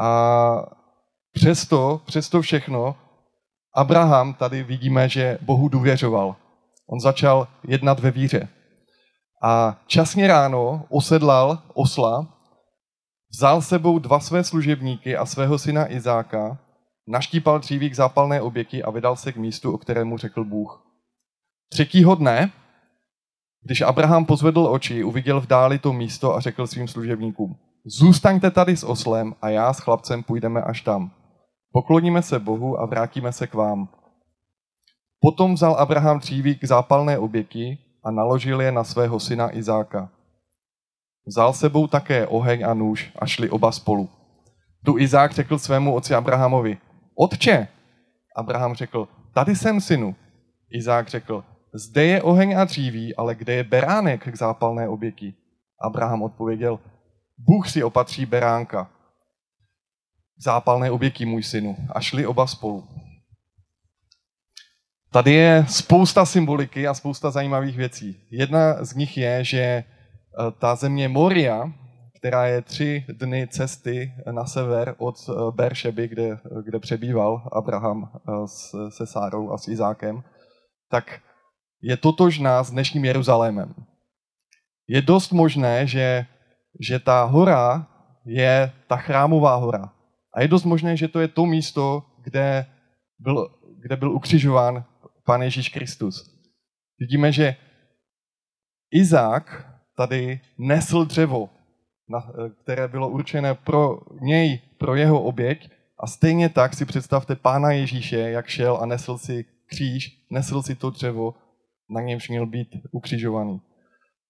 a 0.00 0.10
přesto, 1.32 2.00
přesto 2.06 2.42
všechno 2.42 2.96
Abraham 3.74 4.34
tady 4.34 4.62
vidíme, 4.62 5.08
že 5.08 5.38
Bohu 5.42 5.68
důvěřoval. 5.68 6.36
On 6.86 7.00
začal 7.00 7.48
jednat 7.64 8.00
ve 8.00 8.10
víře. 8.10 8.48
A 9.42 9.80
časně 9.86 10.26
ráno 10.26 10.86
osedlal 10.88 11.58
osla, 11.74 12.26
vzal 13.32 13.62
sebou 13.62 13.98
dva 13.98 14.20
své 14.20 14.44
služebníky 14.44 15.16
a 15.16 15.26
svého 15.26 15.58
syna 15.58 15.92
Izáka, 15.92 16.58
naštípal 17.06 17.58
dříví 17.58 17.94
zápalné 17.94 18.42
oběky 18.42 18.82
a 18.82 18.90
vydal 18.90 19.16
se 19.16 19.32
k 19.32 19.36
místu, 19.36 19.74
o 19.74 19.78
kterému 19.78 20.18
řekl 20.18 20.44
Bůh. 20.44 20.82
Třetího 21.72 22.14
dne, 22.14 22.52
když 23.64 23.80
Abraham 23.80 24.24
pozvedl 24.24 24.66
oči, 24.66 25.04
uviděl 25.04 25.40
v 25.40 25.46
dáli 25.46 25.78
to 25.78 25.92
místo 25.92 26.36
a 26.36 26.40
řekl 26.40 26.66
svým 26.66 26.88
služebníkům, 26.88 27.56
zůstaňte 27.86 28.50
tady 28.50 28.76
s 28.76 28.84
oslem 28.84 29.34
a 29.42 29.48
já 29.48 29.72
s 29.72 29.78
chlapcem 29.78 30.22
půjdeme 30.22 30.62
až 30.62 30.80
tam. 30.80 31.10
Pokloníme 31.72 32.22
se 32.22 32.38
Bohu 32.38 32.80
a 32.80 32.86
vrátíme 32.86 33.32
se 33.32 33.46
k 33.46 33.54
vám. 33.54 33.88
Potom 35.20 35.54
vzal 35.54 35.74
Abraham 35.74 36.20
k 36.60 36.64
zápalné 36.64 37.18
oběky 37.18 37.78
a 38.04 38.10
naložil 38.10 38.60
je 38.60 38.72
na 38.72 38.84
svého 38.84 39.20
syna 39.20 39.56
Izáka. 39.56 40.10
Vzal 41.26 41.52
sebou 41.52 41.86
také 41.86 42.26
oheň 42.26 42.64
a 42.66 42.74
nůž 42.74 43.12
a 43.18 43.26
šli 43.26 43.50
oba 43.50 43.72
spolu. 43.72 44.08
Tu 44.84 44.98
Izák 44.98 45.32
řekl 45.32 45.58
svému 45.58 45.94
otci 45.94 46.14
Abrahamovi, 46.14 46.78
Otče! 47.14 47.68
Abraham 48.36 48.74
řekl, 48.74 49.08
tady 49.34 49.56
jsem 49.56 49.80
synu. 49.80 50.16
Izák 50.70 51.08
řekl, 51.08 51.44
zde 51.74 52.04
je 52.04 52.22
oheň 52.22 52.58
a 52.58 52.64
dříví, 52.64 53.16
ale 53.16 53.34
kde 53.34 53.54
je 53.54 53.64
beránek 53.64 54.32
k 54.32 54.36
zápalné 54.36 54.88
oběky? 54.88 55.34
Abraham 55.80 56.22
odpověděl, 56.22 56.78
Bůh 57.38 57.70
si 57.70 57.82
opatří 57.82 58.26
beránka. 58.26 58.90
Zápalné 60.38 60.90
oběky, 60.90 61.26
můj 61.26 61.42
synu. 61.42 61.76
A 61.94 62.00
šli 62.00 62.26
oba 62.26 62.46
spolu. 62.46 62.88
Tady 65.12 65.32
je 65.32 65.66
spousta 65.68 66.24
symboliky 66.24 66.86
a 66.86 66.94
spousta 66.94 67.30
zajímavých 67.30 67.76
věcí. 67.76 68.26
Jedna 68.30 68.84
z 68.84 68.94
nich 68.94 69.16
je, 69.16 69.44
že 69.44 69.58
eh, 69.58 69.84
ta 70.58 70.74
země 70.74 71.08
Moria, 71.08 71.72
která 72.18 72.46
je 72.46 72.62
tři 72.62 73.04
dny 73.08 73.48
cesty 73.48 74.14
na 74.30 74.44
sever 74.44 74.94
od 74.98 75.16
eh, 75.28 75.32
Beršeby, 75.50 76.08
kde, 76.08 76.38
kde 76.64 76.78
přebýval 76.78 77.48
Abraham 77.52 78.10
eh, 78.14 78.32
se 78.90 79.06
Sárou 79.06 79.52
a 79.52 79.58
s 79.58 79.68
Izákem, 79.68 80.22
tak 80.90 81.20
je 81.84 81.96
totožná 81.96 82.64
s 82.64 82.70
dnešním 82.70 83.04
Jeruzalémem. 83.04 83.74
Je 84.88 85.02
dost 85.02 85.32
možné, 85.32 85.86
že, 85.86 86.26
že 86.80 86.98
ta 86.98 87.24
hora 87.24 87.86
je 88.24 88.72
ta 88.88 88.96
chrámová 88.96 89.54
hora. 89.54 89.92
A 90.34 90.42
je 90.42 90.48
dost 90.48 90.64
možné, 90.64 90.96
že 90.96 91.08
to 91.08 91.20
je 91.20 91.28
to 91.28 91.46
místo, 91.46 92.02
kde 92.24 92.66
byl, 93.18 93.50
kde 93.78 93.96
byl 93.96 94.12
ukřižován 94.12 94.84
Pán 95.24 95.42
Ježíš 95.42 95.68
Kristus. 95.68 96.24
Vidíme, 96.98 97.32
že 97.32 97.56
Izák 98.90 99.68
tady 99.96 100.40
nesl 100.58 101.04
dřevo, 101.04 101.48
které 102.62 102.88
bylo 102.88 103.08
určené 103.08 103.54
pro 103.54 104.00
něj, 104.20 104.60
pro 104.78 104.94
jeho 104.94 105.22
oběť. 105.22 105.70
A 105.98 106.06
stejně 106.06 106.48
tak 106.48 106.74
si 106.74 106.84
představte 106.84 107.36
Pána 107.36 107.70
Ježíše, 107.70 108.18
jak 108.18 108.46
šel 108.46 108.78
a 108.80 108.86
nesl 108.86 109.18
si 109.18 109.44
kříž, 109.66 110.26
nesl 110.30 110.62
si 110.62 110.74
to 110.74 110.90
dřevo, 110.90 111.34
na 111.90 112.00
němž 112.00 112.28
měl 112.28 112.46
být 112.46 112.68
ukřižovaný. 112.92 113.60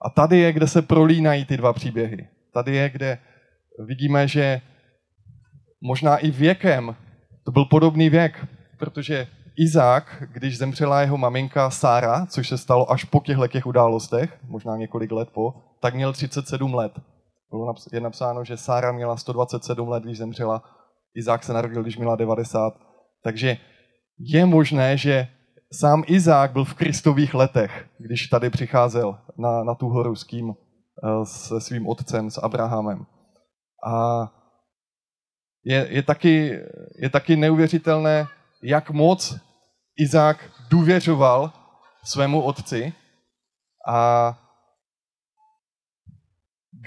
A 0.06 0.10
tady 0.10 0.38
je, 0.38 0.52
kde 0.52 0.66
se 0.66 0.82
prolínají 0.82 1.44
ty 1.44 1.56
dva 1.56 1.72
příběhy. 1.72 2.28
Tady 2.54 2.76
je, 2.76 2.90
kde 2.90 3.18
vidíme, 3.86 4.28
že 4.28 4.60
možná 5.80 6.16
i 6.16 6.30
věkem, 6.30 6.96
to 7.44 7.52
byl 7.52 7.64
podobný 7.64 8.10
věk, 8.10 8.46
protože 8.78 9.26
Izák, 9.56 10.22
když 10.32 10.58
zemřela 10.58 11.00
jeho 11.00 11.18
maminka 11.18 11.70
Sára, 11.70 12.26
což 12.26 12.48
se 12.48 12.58
stalo 12.58 12.90
až 12.90 13.04
po 13.04 13.20
těchto 13.20 13.48
těch 13.48 13.66
událostech, 13.66 14.38
možná 14.48 14.76
několik 14.76 15.12
let 15.12 15.28
po, 15.34 15.54
tak 15.80 15.94
měl 15.94 16.12
37 16.12 16.74
let. 16.74 16.92
Bylo 17.50 17.74
je 17.92 18.00
napsáno, 18.00 18.44
že 18.44 18.56
Sára 18.56 18.92
měla 18.92 19.16
127 19.16 19.88
let, 19.88 20.02
když 20.02 20.18
zemřela, 20.18 20.62
Izák 21.14 21.44
se 21.44 21.52
narodil, 21.52 21.82
když 21.82 21.96
měla 21.96 22.16
90. 22.16 22.74
Takže 23.22 23.56
je 24.18 24.46
možné, 24.46 24.96
že 24.96 25.28
sám 25.74 26.02
Izák 26.06 26.52
byl 26.52 26.64
v 26.64 26.74
kristových 26.74 27.34
letech, 27.34 27.88
když 27.98 28.26
tady 28.26 28.50
přicházel 28.50 29.18
na, 29.38 29.64
na 29.64 29.74
tu 29.74 29.88
horu 29.88 30.16
s 30.16 30.24
kým, 30.24 30.50
eh, 30.50 31.26
se 31.26 31.60
svým 31.60 31.88
otcem, 31.88 32.30
s 32.30 32.38
Abrahamem. 32.38 33.06
A 33.86 34.26
je, 35.64 35.86
je, 35.90 36.02
taky, 36.02 36.60
je 36.98 37.10
taky 37.10 37.36
neuvěřitelné, 37.36 38.26
jak 38.62 38.90
moc 38.90 39.36
Izák 39.96 40.50
důvěřoval 40.70 41.52
svému 42.04 42.42
otci 42.42 42.92
a 43.88 44.38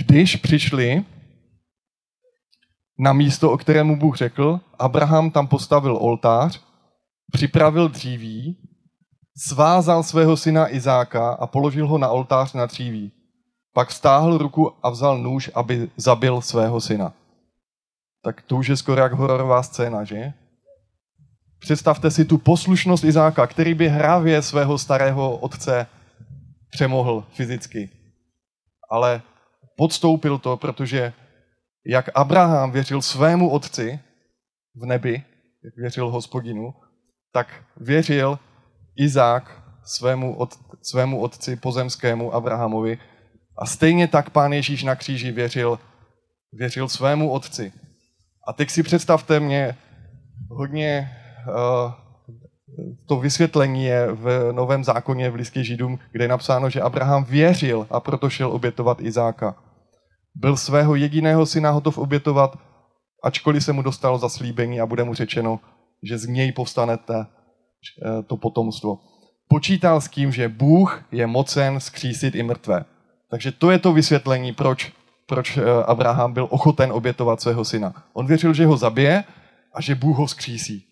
když 0.05 0.35
přišli 0.35 1.05
na 2.99 3.13
místo, 3.13 3.51
o 3.51 3.57
kterému 3.57 3.99
Bůh 3.99 4.17
řekl, 4.17 4.59
Abraham 4.79 5.31
tam 5.31 5.47
postavil 5.47 5.97
oltář, 5.97 6.61
připravil 7.31 7.89
dříví, 7.89 8.66
svázal 9.37 10.03
svého 10.03 10.37
syna 10.37 10.73
Izáka 10.73 11.29
a 11.29 11.47
položil 11.47 11.87
ho 11.87 11.97
na 11.97 12.09
oltář 12.09 12.53
na 12.53 12.65
dříví. 12.65 13.11
Pak 13.73 13.91
stáhl 13.91 14.37
ruku 14.37 14.73
a 14.83 14.89
vzal 14.89 15.17
nůž, 15.17 15.51
aby 15.53 15.89
zabil 15.97 16.41
svého 16.41 16.81
syna. 16.81 17.13
Tak 18.21 18.41
to 18.41 18.55
už 18.55 18.67
je 18.67 18.77
skoro 18.77 19.01
jak 19.01 19.13
hororová 19.13 19.63
scéna, 19.63 20.03
že? 20.03 20.33
Představte 21.59 22.11
si 22.11 22.25
tu 22.25 22.37
poslušnost 22.37 23.03
Izáka, 23.03 23.47
který 23.47 23.73
by 23.73 23.89
hravě 23.89 24.41
svého 24.41 24.77
starého 24.77 25.37
otce 25.37 25.87
přemohl 26.69 27.25
fyzicky. 27.33 27.89
Ale 28.89 29.21
podstoupil 29.77 30.37
to, 30.37 30.57
protože 30.57 31.13
jak 31.85 32.09
Abraham 32.15 32.71
věřil 32.71 33.01
svému 33.01 33.49
otci 33.49 33.99
v 34.75 34.85
nebi, 34.85 35.23
jak 35.63 35.75
věřil 35.75 36.09
hospodinu, 36.09 36.73
tak 37.31 37.63
věřil 37.77 38.39
Izák 38.97 39.63
svému, 39.83 40.35
od, 40.35 40.59
svému 40.81 41.21
otci 41.21 41.55
pozemskému 41.55 42.33
Abrahamovi 42.33 42.97
a 43.57 43.65
stejně 43.65 44.07
tak 44.07 44.29
pán 44.29 44.53
Ježíš 44.53 44.83
na 44.83 44.95
kříži 44.95 45.31
věřil, 45.31 45.79
věřil 46.53 46.89
svému 46.89 47.31
otci. 47.31 47.73
A 48.47 48.53
teď 48.53 48.69
si 48.69 48.83
představte 48.83 49.39
mě 49.39 49.77
hodně 50.49 51.11
uh, 51.47 51.91
to 53.05 53.19
vysvětlení 53.19 53.85
je 53.85 54.11
v 54.11 54.51
Novém 54.51 54.83
zákoně 54.83 55.29
v 55.29 55.35
listě 55.35 55.63
Židům, 55.63 55.99
kde 56.11 56.23
je 56.23 56.27
napsáno, 56.27 56.69
že 56.69 56.81
Abraham 56.81 57.23
věřil 57.23 57.87
a 57.89 57.99
proto 57.99 58.29
šel 58.29 58.51
obětovat 58.51 59.01
Izáka. 59.01 59.55
Byl 60.35 60.57
svého 60.57 60.95
jediného 60.95 61.45
syna 61.45 61.71
hotov 61.71 61.97
obětovat, 61.97 62.59
ačkoliv 63.23 63.63
se 63.63 63.73
mu 63.73 63.81
dostalo 63.81 64.17
zaslíbení 64.17 64.81
a 64.81 64.85
bude 64.85 65.03
mu 65.03 65.13
řečeno, 65.13 65.59
že 66.03 66.17
z 66.17 66.25
něj 66.25 66.51
povstanete 66.51 67.15
eh, 67.19 67.36
to 68.27 68.37
potomstvo. 68.37 68.99
Počítal 69.47 70.01
s 70.01 70.09
tím, 70.09 70.31
že 70.31 70.49
Bůh 70.49 71.03
je 71.11 71.27
mocen 71.27 71.79
skřísit 71.79 72.35
i 72.35 72.43
mrtvé. 72.43 72.85
Takže 73.29 73.51
to 73.51 73.71
je 73.71 73.79
to 73.79 73.93
vysvětlení, 73.93 74.53
proč, 74.53 74.91
proč 75.25 75.57
eh, 75.57 75.61
Abraham 75.85 76.33
byl 76.33 76.47
ochoten 76.51 76.91
obětovat 76.91 77.41
svého 77.41 77.65
syna. 77.65 77.93
On 78.13 78.27
věřil, 78.27 78.53
že 78.53 78.65
ho 78.65 78.77
zabije 78.77 79.23
a 79.73 79.81
že 79.81 79.95
Bůh 79.95 80.17
ho 80.17 80.27
skřísí. 80.27 80.85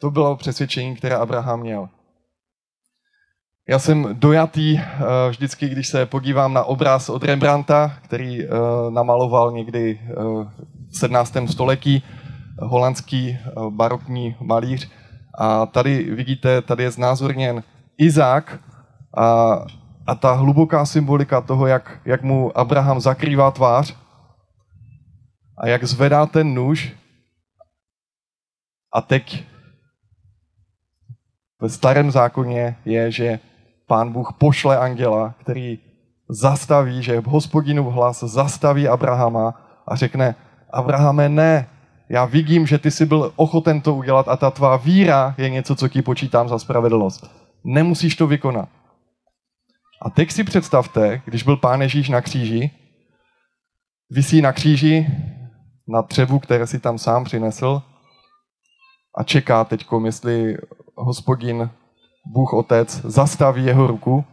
To 0.00 0.10
bylo 0.10 0.36
přesvědčení, 0.36 0.96
které 0.96 1.16
Abraham 1.16 1.60
měl. 1.60 1.88
Já 3.68 3.78
jsem 3.78 4.08
dojatý 4.12 4.78
eh, 4.78 4.84
vždycky, 5.30 5.68
když 5.68 5.88
se 5.88 6.06
podívám 6.06 6.54
na 6.54 6.64
obraz 6.64 7.08
od 7.08 7.24
Rembrandta, 7.24 7.98
který 8.02 8.44
eh, 8.44 8.48
namaloval 8.90 9.52
někdy 9.52 10.00
eh, 10.02 10.14
v 10.90 10.98
17. 10.98 11.36
století, 11.46 12.02
holandský 12.58 13.38
barokní 13.70 14.36
malíř. 14.40 14.90
A 15.40 15.66
tady 15.66 16.14
vidíte, 16.14 16.62
tady 16.62 16.82
je 16.82 16.90
znázorněn 16.90 17.62
Izák 17.98 18.60
a, 19.16 19.58
a 20.06 20.14
ta 20.14 20.32
hluboká 20.32 20.86
symbolika 20.86 21.40
toho, 21.40 21.66
jak, 21.66 22.00
jak 22.04 22.22
mu 22.22 22.58
Abraham 22.58 23.00
zakrývá 23.00 23.50
tvář 23.50 23.96
a 25.58 25.68
jak 25.68 25.84
zvedá 25.84 26.26
ten 26.26 26.54
nůž. 26.54 26.92
A 28.94 29.00
teď 29.00 29.44
ve 31.60 31.68
starém 31.68 32.10
zákoně 32.10 32.76
je, 32.84 33.12
že 33.12 33.38
pán 33.86 34.12
Bůh 34.12 34.32
pošle 34.38 34.78
anděla, 34.78 35.34
který 35.40 35.78
zastaví, 36.28 37.02
že 37.02 37.22
hospodinův 37.26 37.94
hlas 37.94 38.22
zastaví 38.22 38.88
Abrahama 38.88 39.54
a 39.86 39.96
řekne, 39.96 40.34
Abrahame, 40.70 41.28
ne, 41.28 41.68
já 42.10 42.24
vidím, 42.24 42.66
že 42.66 42.78
ty 42.78 42.90
jsi 42.90 43.06
byl 43.06 43.32
ochoten 43.36 43.80
to 43.80 43.94
udělat 43.94 44.28
a 44.28 44.36
ta 44.36 44.50
tvá 44.50 44.76
víra 44.76 45.34
je 45.38 45.50
něco, 45.50 45.76
co 45.76 45.88
ti 45.88 46.02
počítám 46.02 46.48
za 46.48 46.58
spravedlnost. 46.58 47.30
Nemusíš 47.64 48.16
to 48.16 48.26
vykonat. 48.26 48.68
A 50.02 50.10
teď 50.10 50.30
si 50.30 50.44
představte, 50.44 51.22
když 51.24 51.42
byl 51.42 51.56
pán 51.56 51.82
Ježíš 51.82 52.08
na 52.08 52.20
kříži, 52.20 52.70
vysí 54.10 54.42
na 54.42 54.52
kříži 54.52 55.06
na 55.88 56.02
třebu, 56.02 56.38
které 56.38 56.66
si 56.66 56.78
tam 56.78 56.98
sám 56.98 57.24
přinesl 57.24 57.82
a 59.18 59.22
čeká 59.22 59.64
teď, 59.64 59.86
jestli 60.04 60.56
hospodin, 60.96 61.70
Bůh 62.26 62.52
Otec, 62.52 63.00
zastaví 63.04 63.64
jeho 63.64 63.86
ruku, 63.86 64.24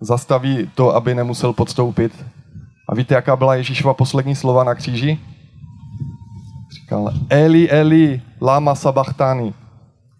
zastaví 0.00 0.70
to, 0.74 0.94
aby 0.94 1.14
nemusel 1.14 1.52
podstoupit. 1.52 2.24
A 2.88 2.94
víte, 2.94 3.14
jaká 3.14 3.36
byla 3.36 3.54
Ježíšova 3.54 3.94
poslední 3.94 4.36
slova 4.36 4.64
na 4.64 4.74
kříži? 4.74 5.33
Říkal, 6.94 7.12
Eli, 7.30 7.70
Eli, 7.70 8.22
lama 8.40 8.74
sabachtani. 8.74 9.54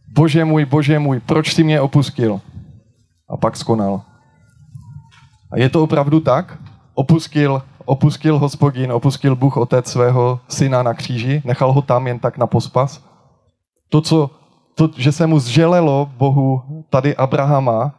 Bože 0.08 0.44
můj, 0.44 0.64
bože 0.64 0.98
můj, 0.98 1.20
proč 1.20 1.54
jsi 1.54 1.64
mě 1.64 1.80
opustil? 1.80 2.40
A 3.30 3.36
pak 3.36 3.56
skonal. 3.56 4.02
A 5.52 5.58
je 5.58 5.68
to 5.68 5.82
opravdu 5.82 6.20
tak? 6.20 6.58
Opustil, 6.94 7.62
opustil 7.84 8.38
hospodin, 8.38 8.92
opustil 8.92 9.36
Bůh 9.36 9.56
Otec 9.56 9.86
svého 9.86 10.40
syna 10.48 10.82
na 10.82 10.94
kříži, 10.94 11.42
nechal 11.44 11.72
ho 11.72 11.82
tam 11.82 12.06
jen 12.06 12.18
tak 12.18 12.38
na 12.38 12.46
pospas. 12.46 13.04
To, 13.88 14.00
co, 14.00 14.30
to, 14.74 14.90
že 14.96 15.12
se 15.12 15.26
mu 15.26 15.38
zželelo 15.38 16.10
Bohu 16.16 16.62
tady 16.90 17.16
Abrahama, 17.16 17.94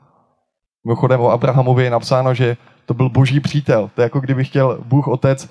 mimochodem 0.86 1.22
o 1.22 1.32
Abrahamovi 1.32 1.84
je 1.84 1.90
napsáno, 1.90 2.34
že 2.34 2.58
to 2.86 2.94
byl 2.94 3.10
boží 3.10 3.40
přítel. 3.40 3.90
To 3.96 4.02
je 4.02 4.04
jako 4.04 4.20
kdyby 4.20 4.44
chtěl 4.44 4.80
Bůh 4.86 5.08
Otec 5.08 5.50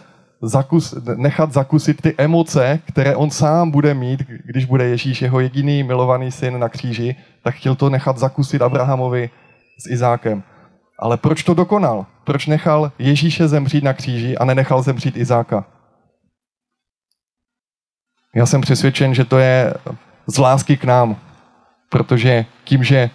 zakus, 0.49 0.95
nechat 1.17 1.53
zakusit 1.53 2.03
ty 2.03 2.15
emoce, 2.19 2.81
které 2.87 3.17
on 3.17 3.31
sám 3.31 3.71
bude 3.71 3.95
mít, 3.95 4.21
když 4.45 4.65
bude 4.65 4.85
Ježíš 4.85 5.23
jeho 5.23 5.41
jediný 5.41 5.83
milovaný 5.83 6.31
syn 6.31 6.59
na 6.59 6.69
kříži, 6.69 7.17
tak 7.43 7.55
chtěl 7.55 7.75
to 7.75 7.91
nechat 7.91 8.19
zakusit 8.19 8.63
Abrahamovi 8.63 9.31
s 9.79 9.91
Izákem. 9.91 10.43
Ale 10.99 11.17
proč 11.17 11.43
to 11.43 11.55
dokonal? 11.55 12.07
Proč 12.25 12.47
nechal 12.47 12.93
Ježíše 12.99 13.49
zemřít 13.49 13.85
na 13.85 13.93
kříži 13.93 14.39
a 14.39 14.45
nenechal 14.45 14.83
zemřít 14.83 15.17
Izáka? 15.17 15.65
Já 18.35 18.47
jsem 18.47 18.61
přesvědčen, 18.61 19.15
že 19.15 19.25
to 19.25 19.39
je 19.39 19.75
z 20.27 20.39
lásky 20.39 20.77
k 20.77 20.85
nám, 20.85 21.17
protože 21.89 22.47
tím, 22.65 22.85
že 22.85 23.11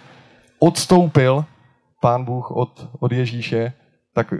odstoupil 0.58 1.44
pán 2.00 2.24
Bůh 2.24 2.50
od, 2.50 2.88
od 3.00 3.12
Ježíše, 3.12 3.72
tak 4.14 4.34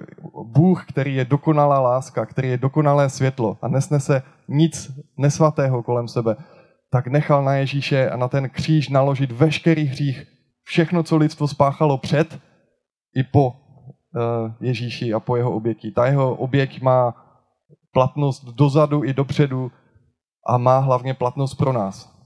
Bůh, 0.44 0.86
který 0.88 1.14
je 1.14 1.24
dokonalá 1.24 1.80
láska, 1.80 2.26
který 2.26 2.48
je 2.48 2.58
dokonalé 2.58 3.10
světlo 3.10 3.58
a 3.62 3.68
nesnese 3.68 4.22
nic 4.48 4.90
nesvatého 5.18 5.82
kolem 5.82 6.08
sebe, 6.08 6.36
tak 6.90 7.06
nechal 7.06 7.44
na 7.44 7.54
Ježíše 7.54 8.10
a 8.10 8.16
na 8.16 8.28
ten 8.28 8.50
kříž 8.50 8.88
naložit 8.88 9.32
veškerý 9.32 9.84
hřích, 9.84 10.24
všechno, 10.62 11.02
co 11.02 11.16
lidstvo 11.16 11.48
spáchalo 11.48 11.98
před 11.98 12.40
i 13.14 13.22
po 13.22 13.48
uh, 13.48 13.54
Ježíši 14.60 15.14
a 15.14 15.20
po 15.20 15.36
jeho 15.36 15.52
oběti. 15.52 15.90
Ta 15.90 16.06
jeho 16.06 16.34
oběť 16.34 16.82
má 16.82 17.14
platnost 17.92 18.44
dozadu 18.44 19.04
i 19.04 19.14
dopředu 19.14 19.72
a 20.46 20.58
má 20.58 20.78
hlavně 20.78 21.14
platnost 21.14 21.54
pro 21.54 21.72
nás. 21.72 22.20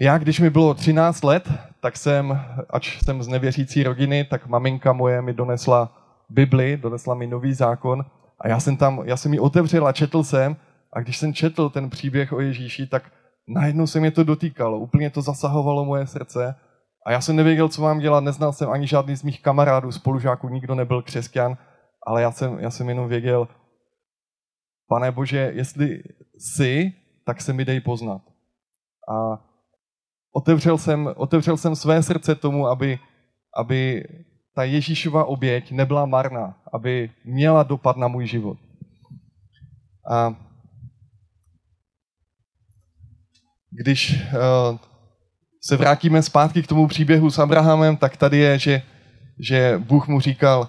Já, 0.00 0.18
když 0.18 0.40
mi 0.40 0.50
bylo 0.50 0.74
13 0.74 1.22
let, 1.24 1.48
tak 1.80 1.96
jsem, 1.96 2.40
ač 2.70 3.02
jsem 3.04 3.22
z 3.22 3.28
nevěřící 3.28 3.82
rodiny, 3.82 4.24
tak 4.24 4.46
maminka 4.46 4.92
moje 4.92 5.22
mi 5.22 5.32
donesla 5.32 5.96
Bibli, 6.28 6.76
donesla 6.76 7.14
mi 7.14 7.26
nový 7.26 7.54
zákon 7.54 8.04
a 8.40 8.48
já 8.48 8.60
jsem 8.60 8.76
tam, 8.76 9.02
já 9.04 9.16
jsem 9.16 9.32
ji 9.32 9.38
otevřel 9.38 9.86
a 9.86 9.92
četl 9.92 10.22
jsem 10.22 10.56
a 10.92 11.00
když 11.00 11.16
jsem 11.16 11.34
četl 11.34 11.70
ten 11.70 11.90
příběh 11.90 12.32
o 12.32 12.40
Ježíši, 12.40 12.86
tak 12.86 13.12
najednou 13.48 13.86
se 13.86 14.00
mě 14.00 14.10
to 14.10 14.24
dotýkalo, 14.24 14.78
úplně 14.78 15.10
to 15.10 15.22
zasahovalo 15.22 15.84
moje 15.84 16.06
srdce 16.06 16.54
a 17.06 17.12
já 17.12 17.20
jsem 17.20 17.36
nevěděl, 17.36 17.68
co 17.68 17.82
mám 17.82 17.98
dělat, 17.98 18.20
neznal 18.20 18.52
jsem 18.52 18.70
ani 18.70 18.86
žádný 18.86 19.16
z 19.16 19.22
mých 19.22 19.42
kamarádů, 19.42 19.92
spolužáků, 19.92 20.48
nikdo 20.48 20.74
nebyl 20.74 21.02
křesťan, 21.02 21.56
ale 22.06 22.22
já 22.22 22.30
jsem, 22.30 22.58
já 22.58 22.70
jsem 22.70 22.88
jenom 22.88 23.08
věděl, 23.08 23.48
pane 24.88 25.12
Bože, 25.12 25.50
jestli 25.54 26.02
jsi, 26.38 26.92
tak 27.24 27.40
se 27.40 27.52
mi 27.52 27.64
dej 27.64 27.80
poznat. 27.80 28.22
A 29.08 29.44
otevřel 30.32 30.78
jsem, 30.78 31.08
otevřel 31.16 31.56
jsem 31.56 31.76
své 31.76 32.02
srdce 32.02 32.34
tomu, 32.34 32.66
aby, 32.66 32.98
aby 33.56 34.04
ta 34.54 34.64
Ježíšova 34.64 35.24
oběť 35.24 35.72
nebyla 35.72 36.06
marná, 36.06 36.54
aby 36.72 37.10
měla 37.24 37.62
dopad 37.62 37.96
na 37.96 38.08
můj 38.08 38.26
život. 38.26 38.58
A 40.10 40.34
když 43.70 44.22
uh, 44.22 44.78
se 45.62 45.76
vrátíme 45.76 46.22
zpátky 46.22 46.62
k 46.62 46.66
tomu 46.66 46.88
příběhu 46.88 47.30
s 47.30 47.38
Abrahamem, 47.38 47.96
tak 47.96 48.16
tady 48.16 48.38
je, 48.38 48.58
že, 48.58 48.82
že 49.38 49.78
Bůh 49.78 50.08
mu 50.08 50.20
říkal, 50.20 50.68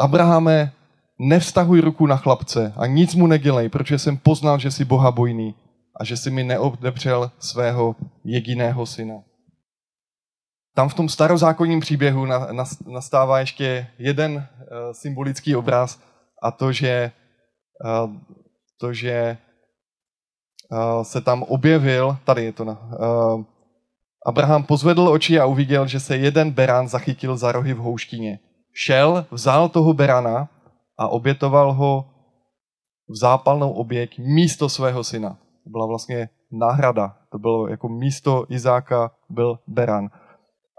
Abrahame, 0.00 0.72
nevztahuj 1.18 1.80
ruku 1.80 2.06
na 2.06 2.16
chlapce 2.16 2.72
a 2.76 2.86
nic 2.86 3.14
mu 3.14 3.26
nedělej, 3.26 3.68
protože 3.68 3.98
jsem 3.98 4.16
poznal, 4.16 4.58
že 4.58 4.70
jsi 4.70 4.84
Boha 4.84 5.10
bojný 5.10 5.54
a 6.00 6.04
že 6.04 6.16
si 6.16 6.30
mi 6.30 6.44
neodepřel 6.44 7.30
svého 7.38 7.96
jediného 8.24 8.86
syna. 8.86 9.14
Tam 10.74 10.88
v 10.88 10.94
tom 10.94 11.08
starozákonním 11.08 11.80
příběhu 11.80 12.26
nastává 12.86 13.40
ještě 13.40 13.86
jeden 13.98 14.36
eh, 14.48 14.66
symbolický 14.94 15.56
obraz 15.56 16.00
a 16.42 16.50
to, 16.50 16.72
že, 16.72 17.12
eh, 17.84 18.08
to, 18.80 18.92
že 18.92 19.12
eh, 19.12 21.04
se 21.04 21.20
tam 21.20 21.42
objevil, 21.42 22.18
tady 22.24 22.44
je 22.44 22.52
to 22.52 22.64
na, 22.64 22.78
Abraham 24.26 24.66
pozvedl 24.66 25.08
oči 25.08 25.40
a 25.40 25.46
uviděl, 25.46 25.86
že 25.86 26.00
se 26.00 26.16
jeden 26.16 26.50
berán 26.50 26.88
zachytil 26.88 27.36
za 27.36 27.52
rohy 27.52 27.74
v 27.74 27.78
houštině. 27.78 28.38
Šel, 28.74 29.26
vzal 29.30 29.68
toho 29.68 29.94
berana 29.94 30.48
a 30.98 31.08
obětoval 31.08 31.72
ho 31.72 32.04
v 33.08 33.16
zápalnou 33.16 33.72
oběť 33.72 34.18
místo 34.18 34.68
svého 34.68 35.04
syna. 35.04 35.38
To 35.66 35.70
byla 35.70 35.86
vlastně 35.86 36.28
náhrada. 36.50 37.16
To 37.30 37.38
bylo 37.38 37.68
jako 37.68 37.88
místo 37.88 38.46
Izáka 38.48 39.10
byl 39.28 39.58
Beran. 39.66 40.08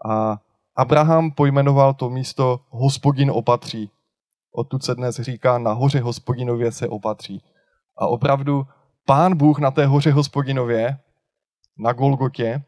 A 0.06 0.38
Abraham 0.76 1.32
pojmenoval 1.32 1.94
to 1.94 2.10
místo 2.10 2.60
hospodin 2.70 3.32
opatří. 3.32 3.92
Odtud 4.56 4.84
se 4.84 4.96
dnes 4.96 5.16
říká, 5.16 5.58
na 5.58 5.74
hoře 5.74 6.00
hospodinově 6.00 6.72
se 6.72 6.88
opatří. 6.88 7.44
A 7.98 8.08
opravdu 8.08 8.66
pán 9.06 9.38
Bůh 9.38 9.60
na 9.60 9.72
té 9.72 9.86
hoře 9.86 10.12
hospodinově, 10.12 10.98
na 11.80 11.94
Golgotě, 11.94 12.64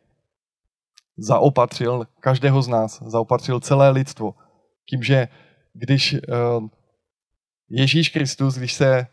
zaopatřil 1.18 2.06
každého 2.20 2.62
z 2.62 2.68
nás, 2.68 3.02
zaopatřil 3.02 3.60
celé 3.60 3.90
lidstvo. 3.90 4.34
Tím, 4.90 5.04
že 5.04 5.28
když 5.74 6.14
eh, 6.14 6.20
Ježíš 7.70 8.10
Kristus, 8.10 8.56
když 8.56 8.74
se 8.74 8.98
eh, 8.98 9.08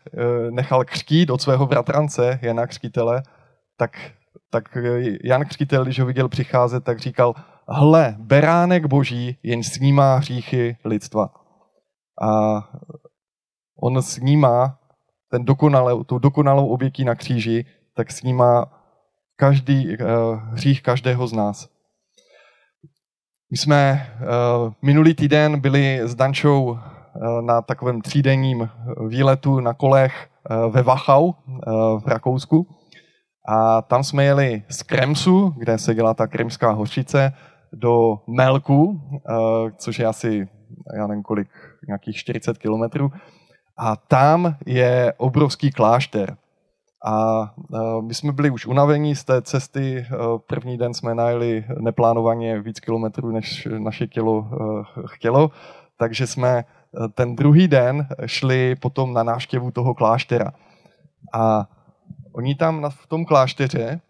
nechal 0.51 0.85
křtít 0.85 1.29
od 1.29 1.41
svého 1.41 1.67
bratrance 1.67 2.39
Jana 2.41 2.67
Křtitele, 2.67 3.23
tak, 3.77 3.91
tak 4.49 4.77
eh, 4.77 5.17
Jan 5.23 5.45
Křtitel, 5.45 5.83
když 5.83 5.99
ho 5.99 6.05
viděl 6.05 6.29
přicházet, 6.29 6.83
tak 6.83 6.99
říkal, 6.99 7.33
hle, 7.67 8.15
beránek 8.19 8.85
boží 8.85 9.37
jen 9.43 9.63
snímá 9.63 10.15
hříchy 10.15 10.77
lidstva. 10.85 11.29
A 12.21 12.61
on 13.81 14.01
snímá 14.01 14.79
ten 15.31 15.45
dokonalé, 15.45 16.03
tu 16.03 16.19
dokonalou 16.19 16.67
obětí 16.67 17.05
na 17.05 17.15
kříži, 17.15 17.65
tak 17.95 18.11
snímá 18.11 18.65
každý 19.35 19.87
uh, 19.87 19.97
hřích 20.51 20.83
každého 20.83 21.27
z 21.27 21.33
nás. 21.33 21.69
My 23.51 23.57
jsme 23.57 24.07
minulý 24.81 25.13
týden 25.13 25.59
byli 25.59 25.99
s 26.03 26.15
Dančou 26.15 26.77
Eh, 26.77 26.96
na 27.41 27.61
takovém 27.61 28.01
třídenním 28.01 28.69
výletu 29.07 29.59
na 29.59 29.73
kolech 29.73 30.27
eh, 30.49 30.55
ve 30.69 30.83
Wachau 30.83 31.31
eh, 31.31 31.71
v 31.99 32.07
Rakousku. 32.07 32.67
A 33.49 33.81
tam 33.81 34.03
jsme 34.03 34.23
jeli 34.23 34.63
z 34.69 34.83
Kremsu, 34.83 35.53
kde 35.57 35.77
se 35.77 35.95
dělá 35.95 36.13
ta 36.13 36.27
kremská 36.27 36.71
hořčice, 36.71 37.33
do 37.73 38.19
Melku, 38.27 39.01
což 39.77 39.99
je 39.99 40.05
asi, 40.05 40.47
já 40.97 41.07
nevím 41.07 41.23
kolik, 41.23 41.47
nějakých 41.87 42.15
40 42.15 42.57
kilometrů. 42.57 43.11
A 43.77 43.95
tam 43.95 44.55
je 44.65 45.13
obrovský 45.17 45.71
klášter. 45.71 46.37
A 47.05 47.53
my 48.01 48.13
jsme 48.13 48.31
byli 48.31 48.49
už 48.49 48.65
unavení 48.65 49.15
z 49.15 49.23
té 49.23 49.41
cesty. 49.41 50.05
První 50.47 50.77
den 50.77 50.93
jsme 50.93 51.15
najeli 51.15 51.65
neplánovaně 51.79 52.61
víc 52.61 52.79
kilometrů, 52.79 53.31
než 53.31 53.67
naše 53.77 54.07
tělo 54.07 54.47
chtělo. 55.05 55.51
Takže 55.97 56.27
jsme 56.27 56.63
ten 57.13 57.35
druhý 57.35 57.67
den 57.67 58.07
šli 58.25 58.75
potom 58.75 59.13
na 59.13 59.23
návštěvu 59.23 59.71
toho 59.71 59.93
kláštera. 59.93 60.51
A 61.33 61.67
oni 62.33 62.55
tam 62.55 62.89
v 62.89 63.07
tom 63.07 63.25
klášteře, 63.25 64.01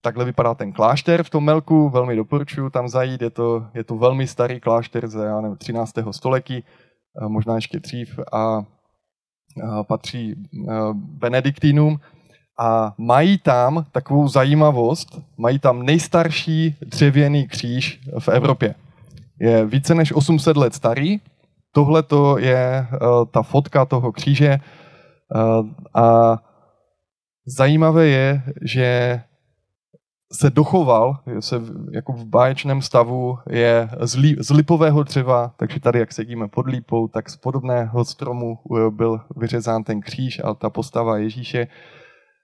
takhle 0.00 0.24
vypadá 0.24 0.54
ten 0.54 0.72
klášter 0.72 1.22
v 1.22 1.30
tom 1.30 1.44
Melku, 1.44 1.88
velmi 1.88 2.16
doporučuji 2.16 2.70
tam 2.70 2.88
zajít, 2.88 3.22
je 3.22 3.30
to, 3.30 3.66
je 3.74 3.84
to 3.84 3.96
velmi 3.96 4.26
starý 4.26 4.60
klášter 4.60 5.08
ze 5.08 5.24
já 5.24 5.40
nevím, 5.40 5.56
13. 5.56 5.92
století, 6.10 6.64
možná 7.28 7.54
ještě 7.54 7.80
dřív 7.80 8.18
a, 8.32 8.38
a 8.38 8.62
patří 9.82 10.34
benediktínům 10.94 12.00
a 12.58 12.94
mají 12.98 13.38
tam 13.38 13.86
takovou 13.92 14.28
zajímavost, 14.28 15.20
mají 15.36 15.58
tam 15.58 15.82
nejstarší 15.82 16.76
dřevěný 16.80 17.48
kříž 17.48 18.00
v 18.18 18.28
Evropě. 18.28 18.74
Je 19.40 19.66
více 19.66 19.94
než 19.94 20.12
800 20.12 20.56
let 20.56 20.74
starý, 20.74 21.20
Tohle 21.72 22.02
to 22.02 22.38
je 22.38 22.86
uh, 22.92 23.24
ta 23.30 23.42
fotka 23.42 23.84
toho 23.84 24.12
kříže 24.12 24.58
uh, 25.34 25.68
a 25.94 26.36
zajímavé 27.46 28.06
je, 28.06 28.42
že 28.62 29.20
se 30.32 30.50
dochoval, 30.50 31.18
se 31.40 31.60
jako 31.92 32.12
v 32.12 32.24
báječném 32.24 32.82
stavu 32.82 33.38
je 33.50 33.88
z, 34.00 34.16
lí, 34.16 34.36
z 34.40 34.50
lipového 34.50 35.02
dřeva, 35.02 35.54
takže 35.56 35.80
tady, 35.80 35.98
jak 35.98 36.12
sedíme 36.12 36.48
pod 36.48 36.66
lípou, 36.66 37.08
tak 37.08 37.30
z 37.30 37.36
podobného 37.36 38.04
stromu 38.04 38.58
eh, 38.58 38.90
byl 38.90 39.20
vyřezán 39.36 39.84
ten 39.84 40.00
kříž 40.00 40.40
a 40.44 40.54
ta 40.54 40.70
postava 40.70 41.18
Ježíše. 41.18 41.66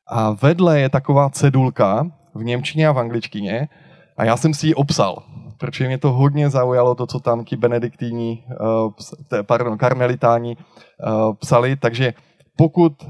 A 0.09 0.31
vedle 0.31 0.81
je 0.81 0.89
taková 0.89 1.31
cedulka 1.31 2.07
v 2.35 2.45
Němčině 2.45 2.89
a 2.89 2.93
v 2.93 2.99
angličtině 2.99 3.69
a 4.17 4.25
já 4.25 4.37
jsem 4.37 4.55
si 4.55 4.67
ji 4.67 4.75
obsal, 4.75 5.23
protože 5.59 5.87
mě 5.87 5.99
to 5.99 6.13
hodně 6.13 6.51
zaujalo, 6.51 6.95
to, 6.95 7.07
co 7.07 7.21
tam 7.21 7.45
ti 7.45 7.57
benediktíni, 7.57 8.45
eh, 9.33 9.43
pardon, 9.43 9.79
karmelitáni 9.79 10.57
eh, 10.57 11.11
psali, 11.39 11.77
takže 11.77 12.15
pokud, 12.57 12.93
eh, 13.03 13.09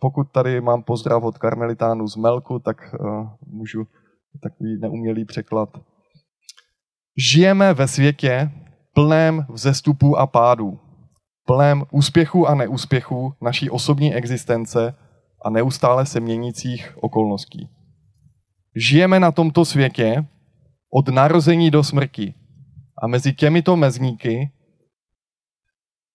pokud 0.00 0.32
tady 0.32 0.60
mám 0.60 0.82
pozdrav 0.82 1.22
od 1.22 1.38
karmelitánu 1.38 2.08
z 2.08 2.16
Melku, 2.16 2.58
tak 2.58 2.94
můžu 3.46 3.86
takový 4.42 4.78
neumělý 4.80 5.24
překlad. 5.24 5.68
Žijeme 7.18 7.74
ve 7.74 7.88
světě 7.88 8.50
plném 8.94 9.46
vzestupů 9.48 10.18
a 10.18 10.26
pádů, 10.26 10.78
plném 11.46 11.84
úspěchů 11.90 12.48
a 12.48 12.54
neúspěchů 12.54 13.32
naší 13.42 13.70
osobní 13.70 14.14
existence 14.14 14.94
a 15.44 15.50
neustále 15.50 16.06
se 16.06 16.20
měnících 16.20 16.92
okolností. 17.00 17.68
Žijeme 18.76 19.20
na 19.20 19.32
tomto 19.32 19.64
světě 19.64 20.24
od 20.92 21.08
narození 21.08 21.70
do 21.70 21.84
smrti. 21.84 22.34
A 23.02 23.06
mezi 23.06 23.32
těmito 23.32 23.76
mezníky 23.76 24.52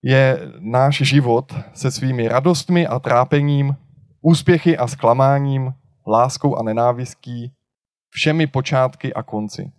je 0.03 0.39
náš 0.59 0.97
život 0.97 1.55
se 1.73 1.91
svými 1.91 2.27
radostmi 2.27 2.87
a 2.87 2.99
trápením, 2.99 3.75
úspěchy 4.21 4.77
a 4.77 4.87
zklamáním, 4.87 5.73
láskou 6.07 6.55
a 6.55 6.63
nenávistí, 6.63 7.51
všemi 8.09 8.47
počátky 8.47 9.13
a 9.13 9.23
konci. 9.23 9.71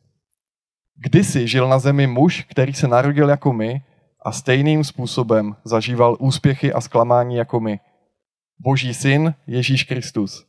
Kdysi 0.96 1.48
žil 1.48 1.68
na 1.68 1.78
zemi 1.78 2.06
muž, 2.06 2.46
který 2.50 2.74
se 2.74 2.88
narodil 2.88 3.28
jako 3.28 3.52
my 3.52 3.82
a 4.24 4.32
stejným 4.32 4.84
způsobem 4.84 5.56
zažíval 5.64 6.16
úspěchy 6.20 6.72
a 6.72 6.80
zklamání 6.80 7.36
jako 7.36 7.60
my. 7.60 7.80
Boží 8.58 8.94
syn 8.94 9.34
Ježíš 9.46 9.84
Kristus. 9.84 10.47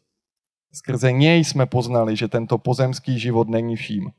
Skrze 0.73 1.11
něj 1.11 1.43
jsme 1.43 1.65
poznali, 1.65 2.15
že 2.15 2.27
tento 2.27 2.57
pozemský 2.57 3.19
život 3.19 3.49
není 3.49 3.75
vším. 3.75 4.11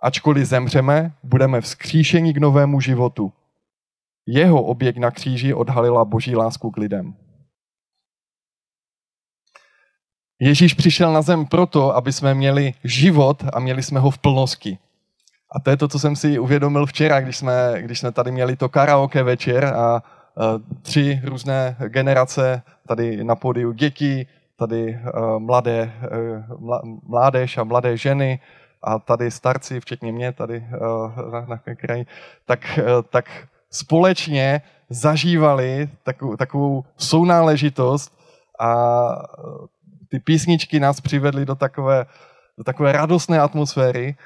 Ačkoliv 0.00 0.46
zemřeme, 0.46 1.12
budeme 1.22 1.60
vzkříšeni 1.60 2.34
k 2.34 2.38
novému 2.38 2.80
životu. 2.80 3.32
Jeho 4.26 4.62
oběť 4.62 4.96
na 4.96 5.10
kříži 5.10 5.54
odhalila 5.54 6.04
boží 6.04 6.36
lásku 6.36 6.70
k 6.70 6.76
lidem. 6.76 7.14
Ježíš 10.38 10.74
přišel 10.74 11.12
na 11.12 11.22
zem 11.22 11.46
proto, 11.46 11.96
aby 11.96 12.12
jsme 12.12 12.34
měli 12.34 12.74
život 12.84 13.44
a 13.52 13.60
měli 13.60 13.82
jsme 13.82 14.00
ho 14.00 14.10
v 14.10 14.18
plnosti. 14.18 14.78
A 15.52 15.60
to 15.60 15.70
je 15.70 15.76
to, 15.76 15.88
co 15.88 15.98
jsem 15.98 16.16
si 16.16 16.38
uvědomil 16.38 16.86
včera, 16.86 17.20
když 17.20 17.36
jsme, 17.36 17.74
když 17.80 18.00
jsme 18.00 18.12
tady 18.12 18.32
měli 18.32 18.56
to 18.56 18.68
karaoke 18.68 19.22
večer 19.22 19.64
a 19.64 20.02
tři 20.82 21.20
různé 21.24 21.76
generace 21.88 22.62
tady 22.88 23.24
na 23.24 23.36
pódiu 23.36 23.72
děti, 23.72 24.26
tady 24.56 24.98
mladé, 25.38 25.92
mládež 27.08 27.58
a 27.58 27.64
mladé 27.64 27.96
ženy, 27.96 28.40
a 28.82 28.98
tady 28.98 29.30
starci, 29.30 29.80
včetně 29.80 30.12
mě 30.12 30.32
tady 30.32 30.66
uh, 30.80 31.48
na, 31.48 31.58
kraji, 31.58 32.06
tak, 32.44 32.78
tak 33.10 33.48
společně 33.70 34.62
zažívali 34.90 35.88
takovou, 36.02 36.36
takovou 36.36 36.84
sounáležitost 36.96 38.18
a 38.60 39.06
eh, 39.38 39.42
ty 40.08 40.18
písničky 40.18 40.80
nás 40.80 41.00
přivedly 41.00 41.46
do 41.46 41.54
takové, 41.54 42.06
do 42.58 42.64
takové 42.64 42.92
radostné 42.92 43.40
atmosféry 43.40 44.16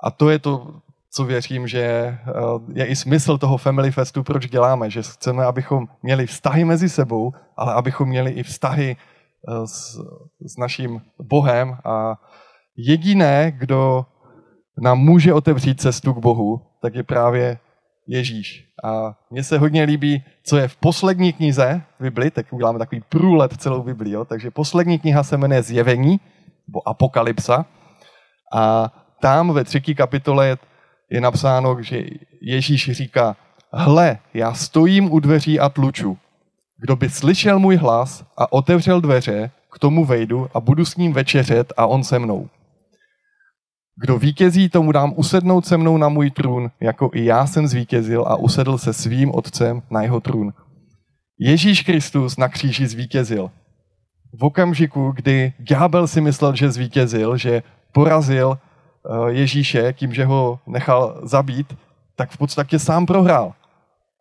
a 0.00 0.10
to 0.10 0.30
je 0.30 0.38
to, 0.38 0.74
co 1.10 1.24
věřím, 1.24 1.68
že 1.68 1.80
je 2.72 2.86
i 2.86 2.96
smysl 2.96 3.38
toho 3.38 3.58
Family 3.58 3.90
Festu, 3.90 4.22
proč 4.22 4.48
děláme, 4.48 4.90
že 4.90 5.02
chceme, 5.02 5.44
abychom 5.44 5.88
měli 6.02 6.26
vztahy 6.26 6.64
mezi 6.64 6.88
sebou, 6.88 7.32
ale 7.56 7.74
abychom 7.74 8.08
měli 8.08 8.30
i 8.30 8.42
vztahy 8.42 8.96
s, 9.64 9.98
s 10.46 10.56
naším 10.58 11.02
Bohem 11.22 11.76
a 11.84 12.16
jediné, 12.76 13.52
kdo 13.56 14.06
nám 14.80 14.98
může 14.98 15.34
otevřít 15.34 15.80
cestu 15.80 16.14
k 16.14 16.18
Bohu, 16.18 16.60
tak 16.82 16.94
je 16.94 17.02
právě 17.02 17.58
Ježíš. 18.06 18.64
A 18.84 19.14
mně 19.30 19.44
se 19.44 19.58
hodně 19.58 19.84
líbí, 19.84 20.24
co 20.44 20.56
je 20.56 20.68
v 20.68 20.76
poslední 20.76 21.32
knize 21.32 21.82
Bibli, 22.00 22.30
tak 22.30 22.52
uděláme 22.52 22.78
takový 22.78 23.02
průlet 23.08 23.56
celou 23.56 23.82
Bibli, 23.82 24.10
jo? 24.10 24.24
takže 24.24 24.50
poslední 24.50 24.98
kniha 24.98 25.22
se 25.22 25.36
jmenuje 25.36 25.62
Zjevení, 25.62 26.20
nebo 26.68 26.88
Apokalypsa. 26.88 27.66
A 28.52 28.92
tam 29.20 29.52
ve 29.52 29.64
třetí 29.64 29.94
kapitole 29.94 30.46
je, 30.48 30.58
je 31.10 31.20
napsáno, 31.20 31.82
že 31.82 32.02
Ježíš 32.42 32.90
říká, 32.90 33.36
hle, 33.72 34.18
já 34.34 34.54
stojím 34.54 35.12
u 35.12 35.20
dveří 35.20 35.60
a 35.60 35.68
tluču. 35.68 36.18
Kdo 36.80 36.96
by 36.96 37.08
slyšel 37.08 37.58
můj 37.58 37.76
hlas 37.76 38.24
a 38.36 38.52
otevřel 38.52 39.00
dveře, 39.00 39.50
k 39.72 39.78
tomu 39.78 40.04
vejdu 40.04 40.48
a 40.54 40.60
budu 40.60 40.84
s 40.84 40.96
ním 40.96 41.12
večeřet 41.12 41.72
a 41.76 41.86
on 41.86 42.04
se 42.04 42.18
mnou. 42.18 42.48
Kdo 44.02 44.18
vítězí, 44.18 44.68
tomu 44.68 44.92
dám 44.92 45.12
usednout 45.16 45.66
se 45.66 45.76
mnou 45.76 45.96
na 45.96 46.08
můj 46.08 46.30
trůn, 46.30 46.70
jako 46.80 47.10
i 47.14 47.24
já 47.24 47.46
jsem 47.46 47.66
zvítězil 47.66 48.24
a 48.28 48.36
usedl 48.36 48.78
se 48.78 48.92
svým 48.92 49.34
otcem 49.34 49.82
na 49.90 50.02
jeho 50.02 50.20
trůn. 50.20 50.52
Ježíš 51.38 51.82
Kristus 51.82 52.36
na 52.36 52.48
kříži 52.48 52.86
zvítězil. 52.86 53.50
V 54.32 54.44
okamžiku, 54.44 55.12
kdy 55.16 55.52
ďábel 55.58 56.06
si 56.06 56.20
myslel, 56.20 56.56
že 56.56 56.70
zvítězil, 56.70 57.36
že 57.36 57.62
porazil 57.92 58.58
eh, 58.58 59.32
Ježíše 59.32 59.92
tím, 59.92 60.14
že 60.14 60.24
ho 60.24 60.58
nechal 60.66 61.20
zabít, 61.22 61.76
tak 62.16 62.30
v 62.30 62.38
podstatě 62.38 62.78
sám 62.78 63.06
prohrál. 63.06 63.54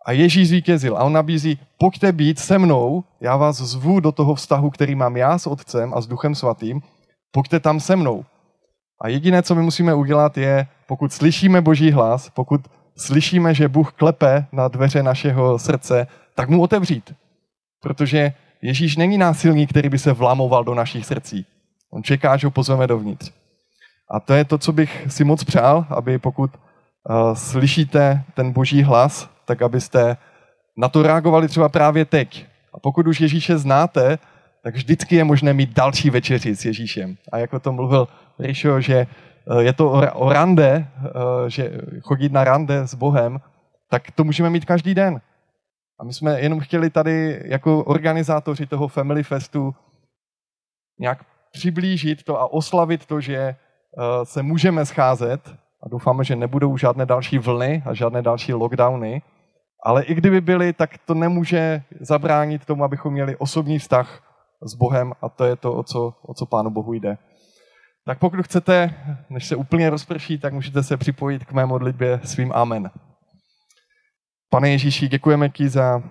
A 0.06 0.12
Ježíš 0.12 0.48
zvítězil 0.48 0.98
a 0.98 1.04
on 1.04 1.14
nabízí, 1.14 1.60
pojďte 1.78 2.12
být 2.12 2.40
se 2.40 2.58
mnou, 2.58 3.04
já 3.22 3.38
vás 3.38 3.56
zvu 3.56 4.00
do 4.00 4.12
toho 4.12 4.36
vztahu, 4.36 4.70
který 4.70 4.96
mám 4.96 5.18
já 5.18 5.38
s 5.38 5.48
Otcem 5.48 5.94
a 5.94 6.02
s 6.02 6.08
Duchem 6.08 6.36
Svatým, 6.36 6.82
pojďte 7.32 7.60
tam 7.60 7.80
se 7.80 7.96
mnou. 7.96 8.26
A 9.02 9.08
jediné, 9.08 9.44
co 9.44 9.56
my 9.56 9.62
musíme 9.62 9.94
udělat, 9.94 10.38
je, 10.38 10.68
pokud 10.88 11.14
slyšíme 11.14 11.62
Boží 11.62 11.92
hlas, 11.92 12.30
pokud 12.30 12.62
slyšíme, 12.98 13.54
že 13.54 13.68
Bůh 13.68 13.94
klepe 13.94 14.46
na 14.52 14.68
dveře 14.68 15.04
našeho 15.04 15.60
srdce, 15.60 16.08
tak 16.36 16.50
mu 16.50 16.62
otevřít. 16.62 17.14
Protože 17.82 18.34
Ježíš 18.62 18.98
není 18.98 19.18
násilník, 19.18 19.70
který 19.70 19.90
by 19.90 20.00
se 20.00 20.14
vlamoval 20.14 20.64
do 20.64 20.76
našich 20.76 21.06
srdcí. 21.06 21.46
On 21.92 22.04
čeká, 22.04 22.38
že 22.38 22.48
ho 22.48 22.52
pozveme 22.52 22.88
dovnitř. 22.88 23.32
A 24.12 24.20
to 24.20 24.34
je 24.34 24.46
to, 24.46 24.58
co 24.58 24.72
bych 24.72 25.06
si 25.10 25.24
moc 25.24 25.44
přál, 25.44 25.86
aby 25.90 26.18
pokud 26.18 26.52
uh, 26.54 27.34
slyšíte 27.34 28.24
ten 28.34 28.52
boží 28.52 28.84
hlas, 28.84 29.30
tak 29.50 29.62
abyste 29.62 30.18
na 30.78 30.90
to 30.90 31.04
reagovali 31.04 31.48
třeba 31.48 31.70
právě 31.70 32.06
teď. 32.06 32.46
A 32.74 32.80
pokud 32.80 33.08
už 33.08 33.22
Ježíše 33.22 33.58
znáte, 33.58 34.18
tak 34.62 34.76
vždycky 34.76 35.16
je 35.16 35.24
možné 35.24 35.54
mít 35.54 35.74
další 35.74 36.10
večeři 36.10 36.56
s 36.56 36.66
Ježíšem. 36.66 37.18
A 37.32 37.38
jako 37.38 37.60
to 37.60 37.74
mluvil 37.74 38.08
Rišo, 38.40 38.82
že 38.82 38.98
eh, 38.98 39.64
je 39.64 39.74
to 39.74 39.92
o 40.14 40.30
rande, 40.30 40.86
eh, 40.86 41.10
že 41.50 41.72
chodit 42.02 42.32
na 42.32 42.44
rande 42.44 42.88
s 42.88 42.94
Bohem, 42.94 43.42
tak 43.90 44.12
to 44.12 44.24
můžeme 44.24 44.50
mít 44.50 44.66
každý 44.66 44.94
den. 44.94 45.22
A 46.00 46.04
my 46.04 46.14
jsme 46.14 46.42
jenom 46.42 46.60
chtěli 46.60 46.90
tady 46.90 47.42
jako 47.46 47.84
organizátoři 47.84 48.66
toho 48.66 48.88
Family 48.88 49.24
Festu 49.24 49.76
nějak 51.00 51.26
přiblížit 51.52 52.24
to 52.24 52.40
a 52.40 52.54
oslavit 52.54 53.06
to, 53.06 53.22
že 53.22 53.38
eh, 53.38 53.56
se 54.24 54.44
můžeme 54.44 54.86
scházet 54.86 55.42
a 55.82 55.90
doufáme, 55.90 56.24
že 56.24 56.36
nebudou 56.36 56.78
žádné 56.78 57.06
další 57.06 57.38
vlny 57.38 57.84
a 57.86 57.94
žádné 57.94 58.22
další 58.22 58.54
lockdowny, 58.54 59.22
ale 59.84 60.04
i 60.04 60.16
kdyby 60.16 60.42
byly, 60.42 60.74
tak 60.74 60.98
to 61.06 61.14
nemůže 61.14 61.84
zabránit 62.02 62.66
tomu, 62.66 62.84
abychom 62.84 63.14
měli 63.14 63.36
osobní 63.36 63.80
vztah 63.80 64.24
s 64.64 64.76
Bohem 64.76 65.14
a 65.22 65.30
to 65.30 65.46
je 65.46 65.56
to, 65.56 65.74
o 65.74 65.84
co, 65.84 66.14
o 66.22 66.34
co 66.34 66.46
Pánu 66.46 66.70
Bohu 66.70 66.94
jde. 66.94 67.18
Tak 68.06 68.20
pokud 68.20 68.42
chcete, 68.42 68.94
než 69.30 69.48
se 69.48 69.56
úplně 69.56 69.90
rozprší, 69.90 70.38
tak 70.38 70.54
můžete 70.54 70.84
se 70.84 70.98
připojit 70.98 71.46
k 71.46 71.52
mé 71.52 71.66
modlitbě 71.66 72.20
svým 72.24 72.52
amen. 72.56 72.92
Pane 74.50 74.70
Ježíši, 74.70 75.08
děkujeme 75.08 75.50
ti 75.50 75.70
za 75.70 76.04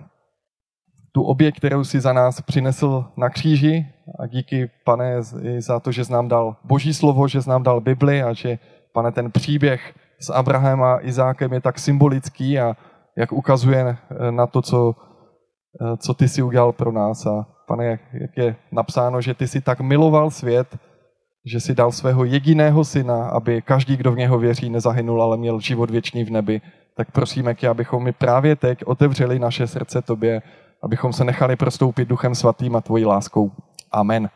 tu 1.11 1.23
oběť, 1.23 1.57
kterou 1.57 1.83
si 1.83 2.01
za 2.01 2.13
nás 2.13 2.41
přinesl 2.41 3.05
na 3.17 3.29
kříži 3.29 3.87
a 4.19 4.27
díky, 4.27 4.71
pane, 4.83 5.15
i 5.41 5.61
za 5.61 5.79
to, 5.79 5.91
že 5.91 6.05
jsi 6.05 6.11
nám 6.11 6.27
dal 6.27 6.55
boží 6.63 6.93
slovo, 6.93 7.27
že 7.27 7.41
jsi 7.41 7.49
nám 7.49 7.63
dal 7.63 7.81
Bibli 7.81 8.23
a 8.23 8.33
že, 8.33 8.59
pane, 8.93 9.11
ten 9.11 9.31
příběh 9.31 9.93
s 10.19 10.29
Abrahamem 10.29 10.83
a 10.83 11.05
Izákem 11.05 11.53
je 11.53 11.61
tak 11.61 11.79
symbolický 11.79 12.59
a 12.59 12.75
ukazuje 13.31 13.97
na 14.29 14.47
to, 14.47 14.61
co, 14.61 14.95
co 15.97 16.13
ty 16.13 16.27
si 16.27 16.41
udělal 16.41 16.71
pro 16.71 16.91
nás. 16.91 17.25
A 17.25 17.45
pane, 17.67 17.99
jak 18.13 18.37
je 18.37 18.55
napsáno, 18.71 19.21
že 19.21 19.33
ty 19.33 19.47
si 19.47 19.61
tak 19.61 19.81
miloval 19.81 20.31
svět, 20.31 20.77
že 21.45 21.59
si 21.59 21.75
dal 21.75 21.91
svého 21.91 22.23
jediného 22.25 22.83
syna, 22.83 23.29
aby 23.29 23.61
každý, 23.61 23.97
kdo 23.97 24.11
v 24.11 24.17
něho 24.17 24.39
věří, 24.39 24.69
nezahynul, 24.69 25.23
ale 25.23 25.37
měl 25.37 25.59
život 25.59 25.89
věčný 25.89 26.23
v 26.23 26.31
nebi, 26.31 26.61
tak 26.97 27.11
prosíme 27.11 27.55
tě, 27.55 27.67
abychom 27.67 28.03
mi 28.03 28.11
právě 28.11 28.55
teď 28.55 28.83
otevřeli 28.85 29.39
naše 29.39 29.67
srdce 29.67 30.01
tobě, 30.01 30.41
abychom 30.83 31.13
se 31.13 31.23
nechali 31.23 31.55
prostoupit 31.55 32.07
duchem 32.07 32.35
svatým 32.35 32.75
a 32.75 32.81
tvojí 32.81 33.05
láskou. 33.05 33.51
Amen. 33.91 34.29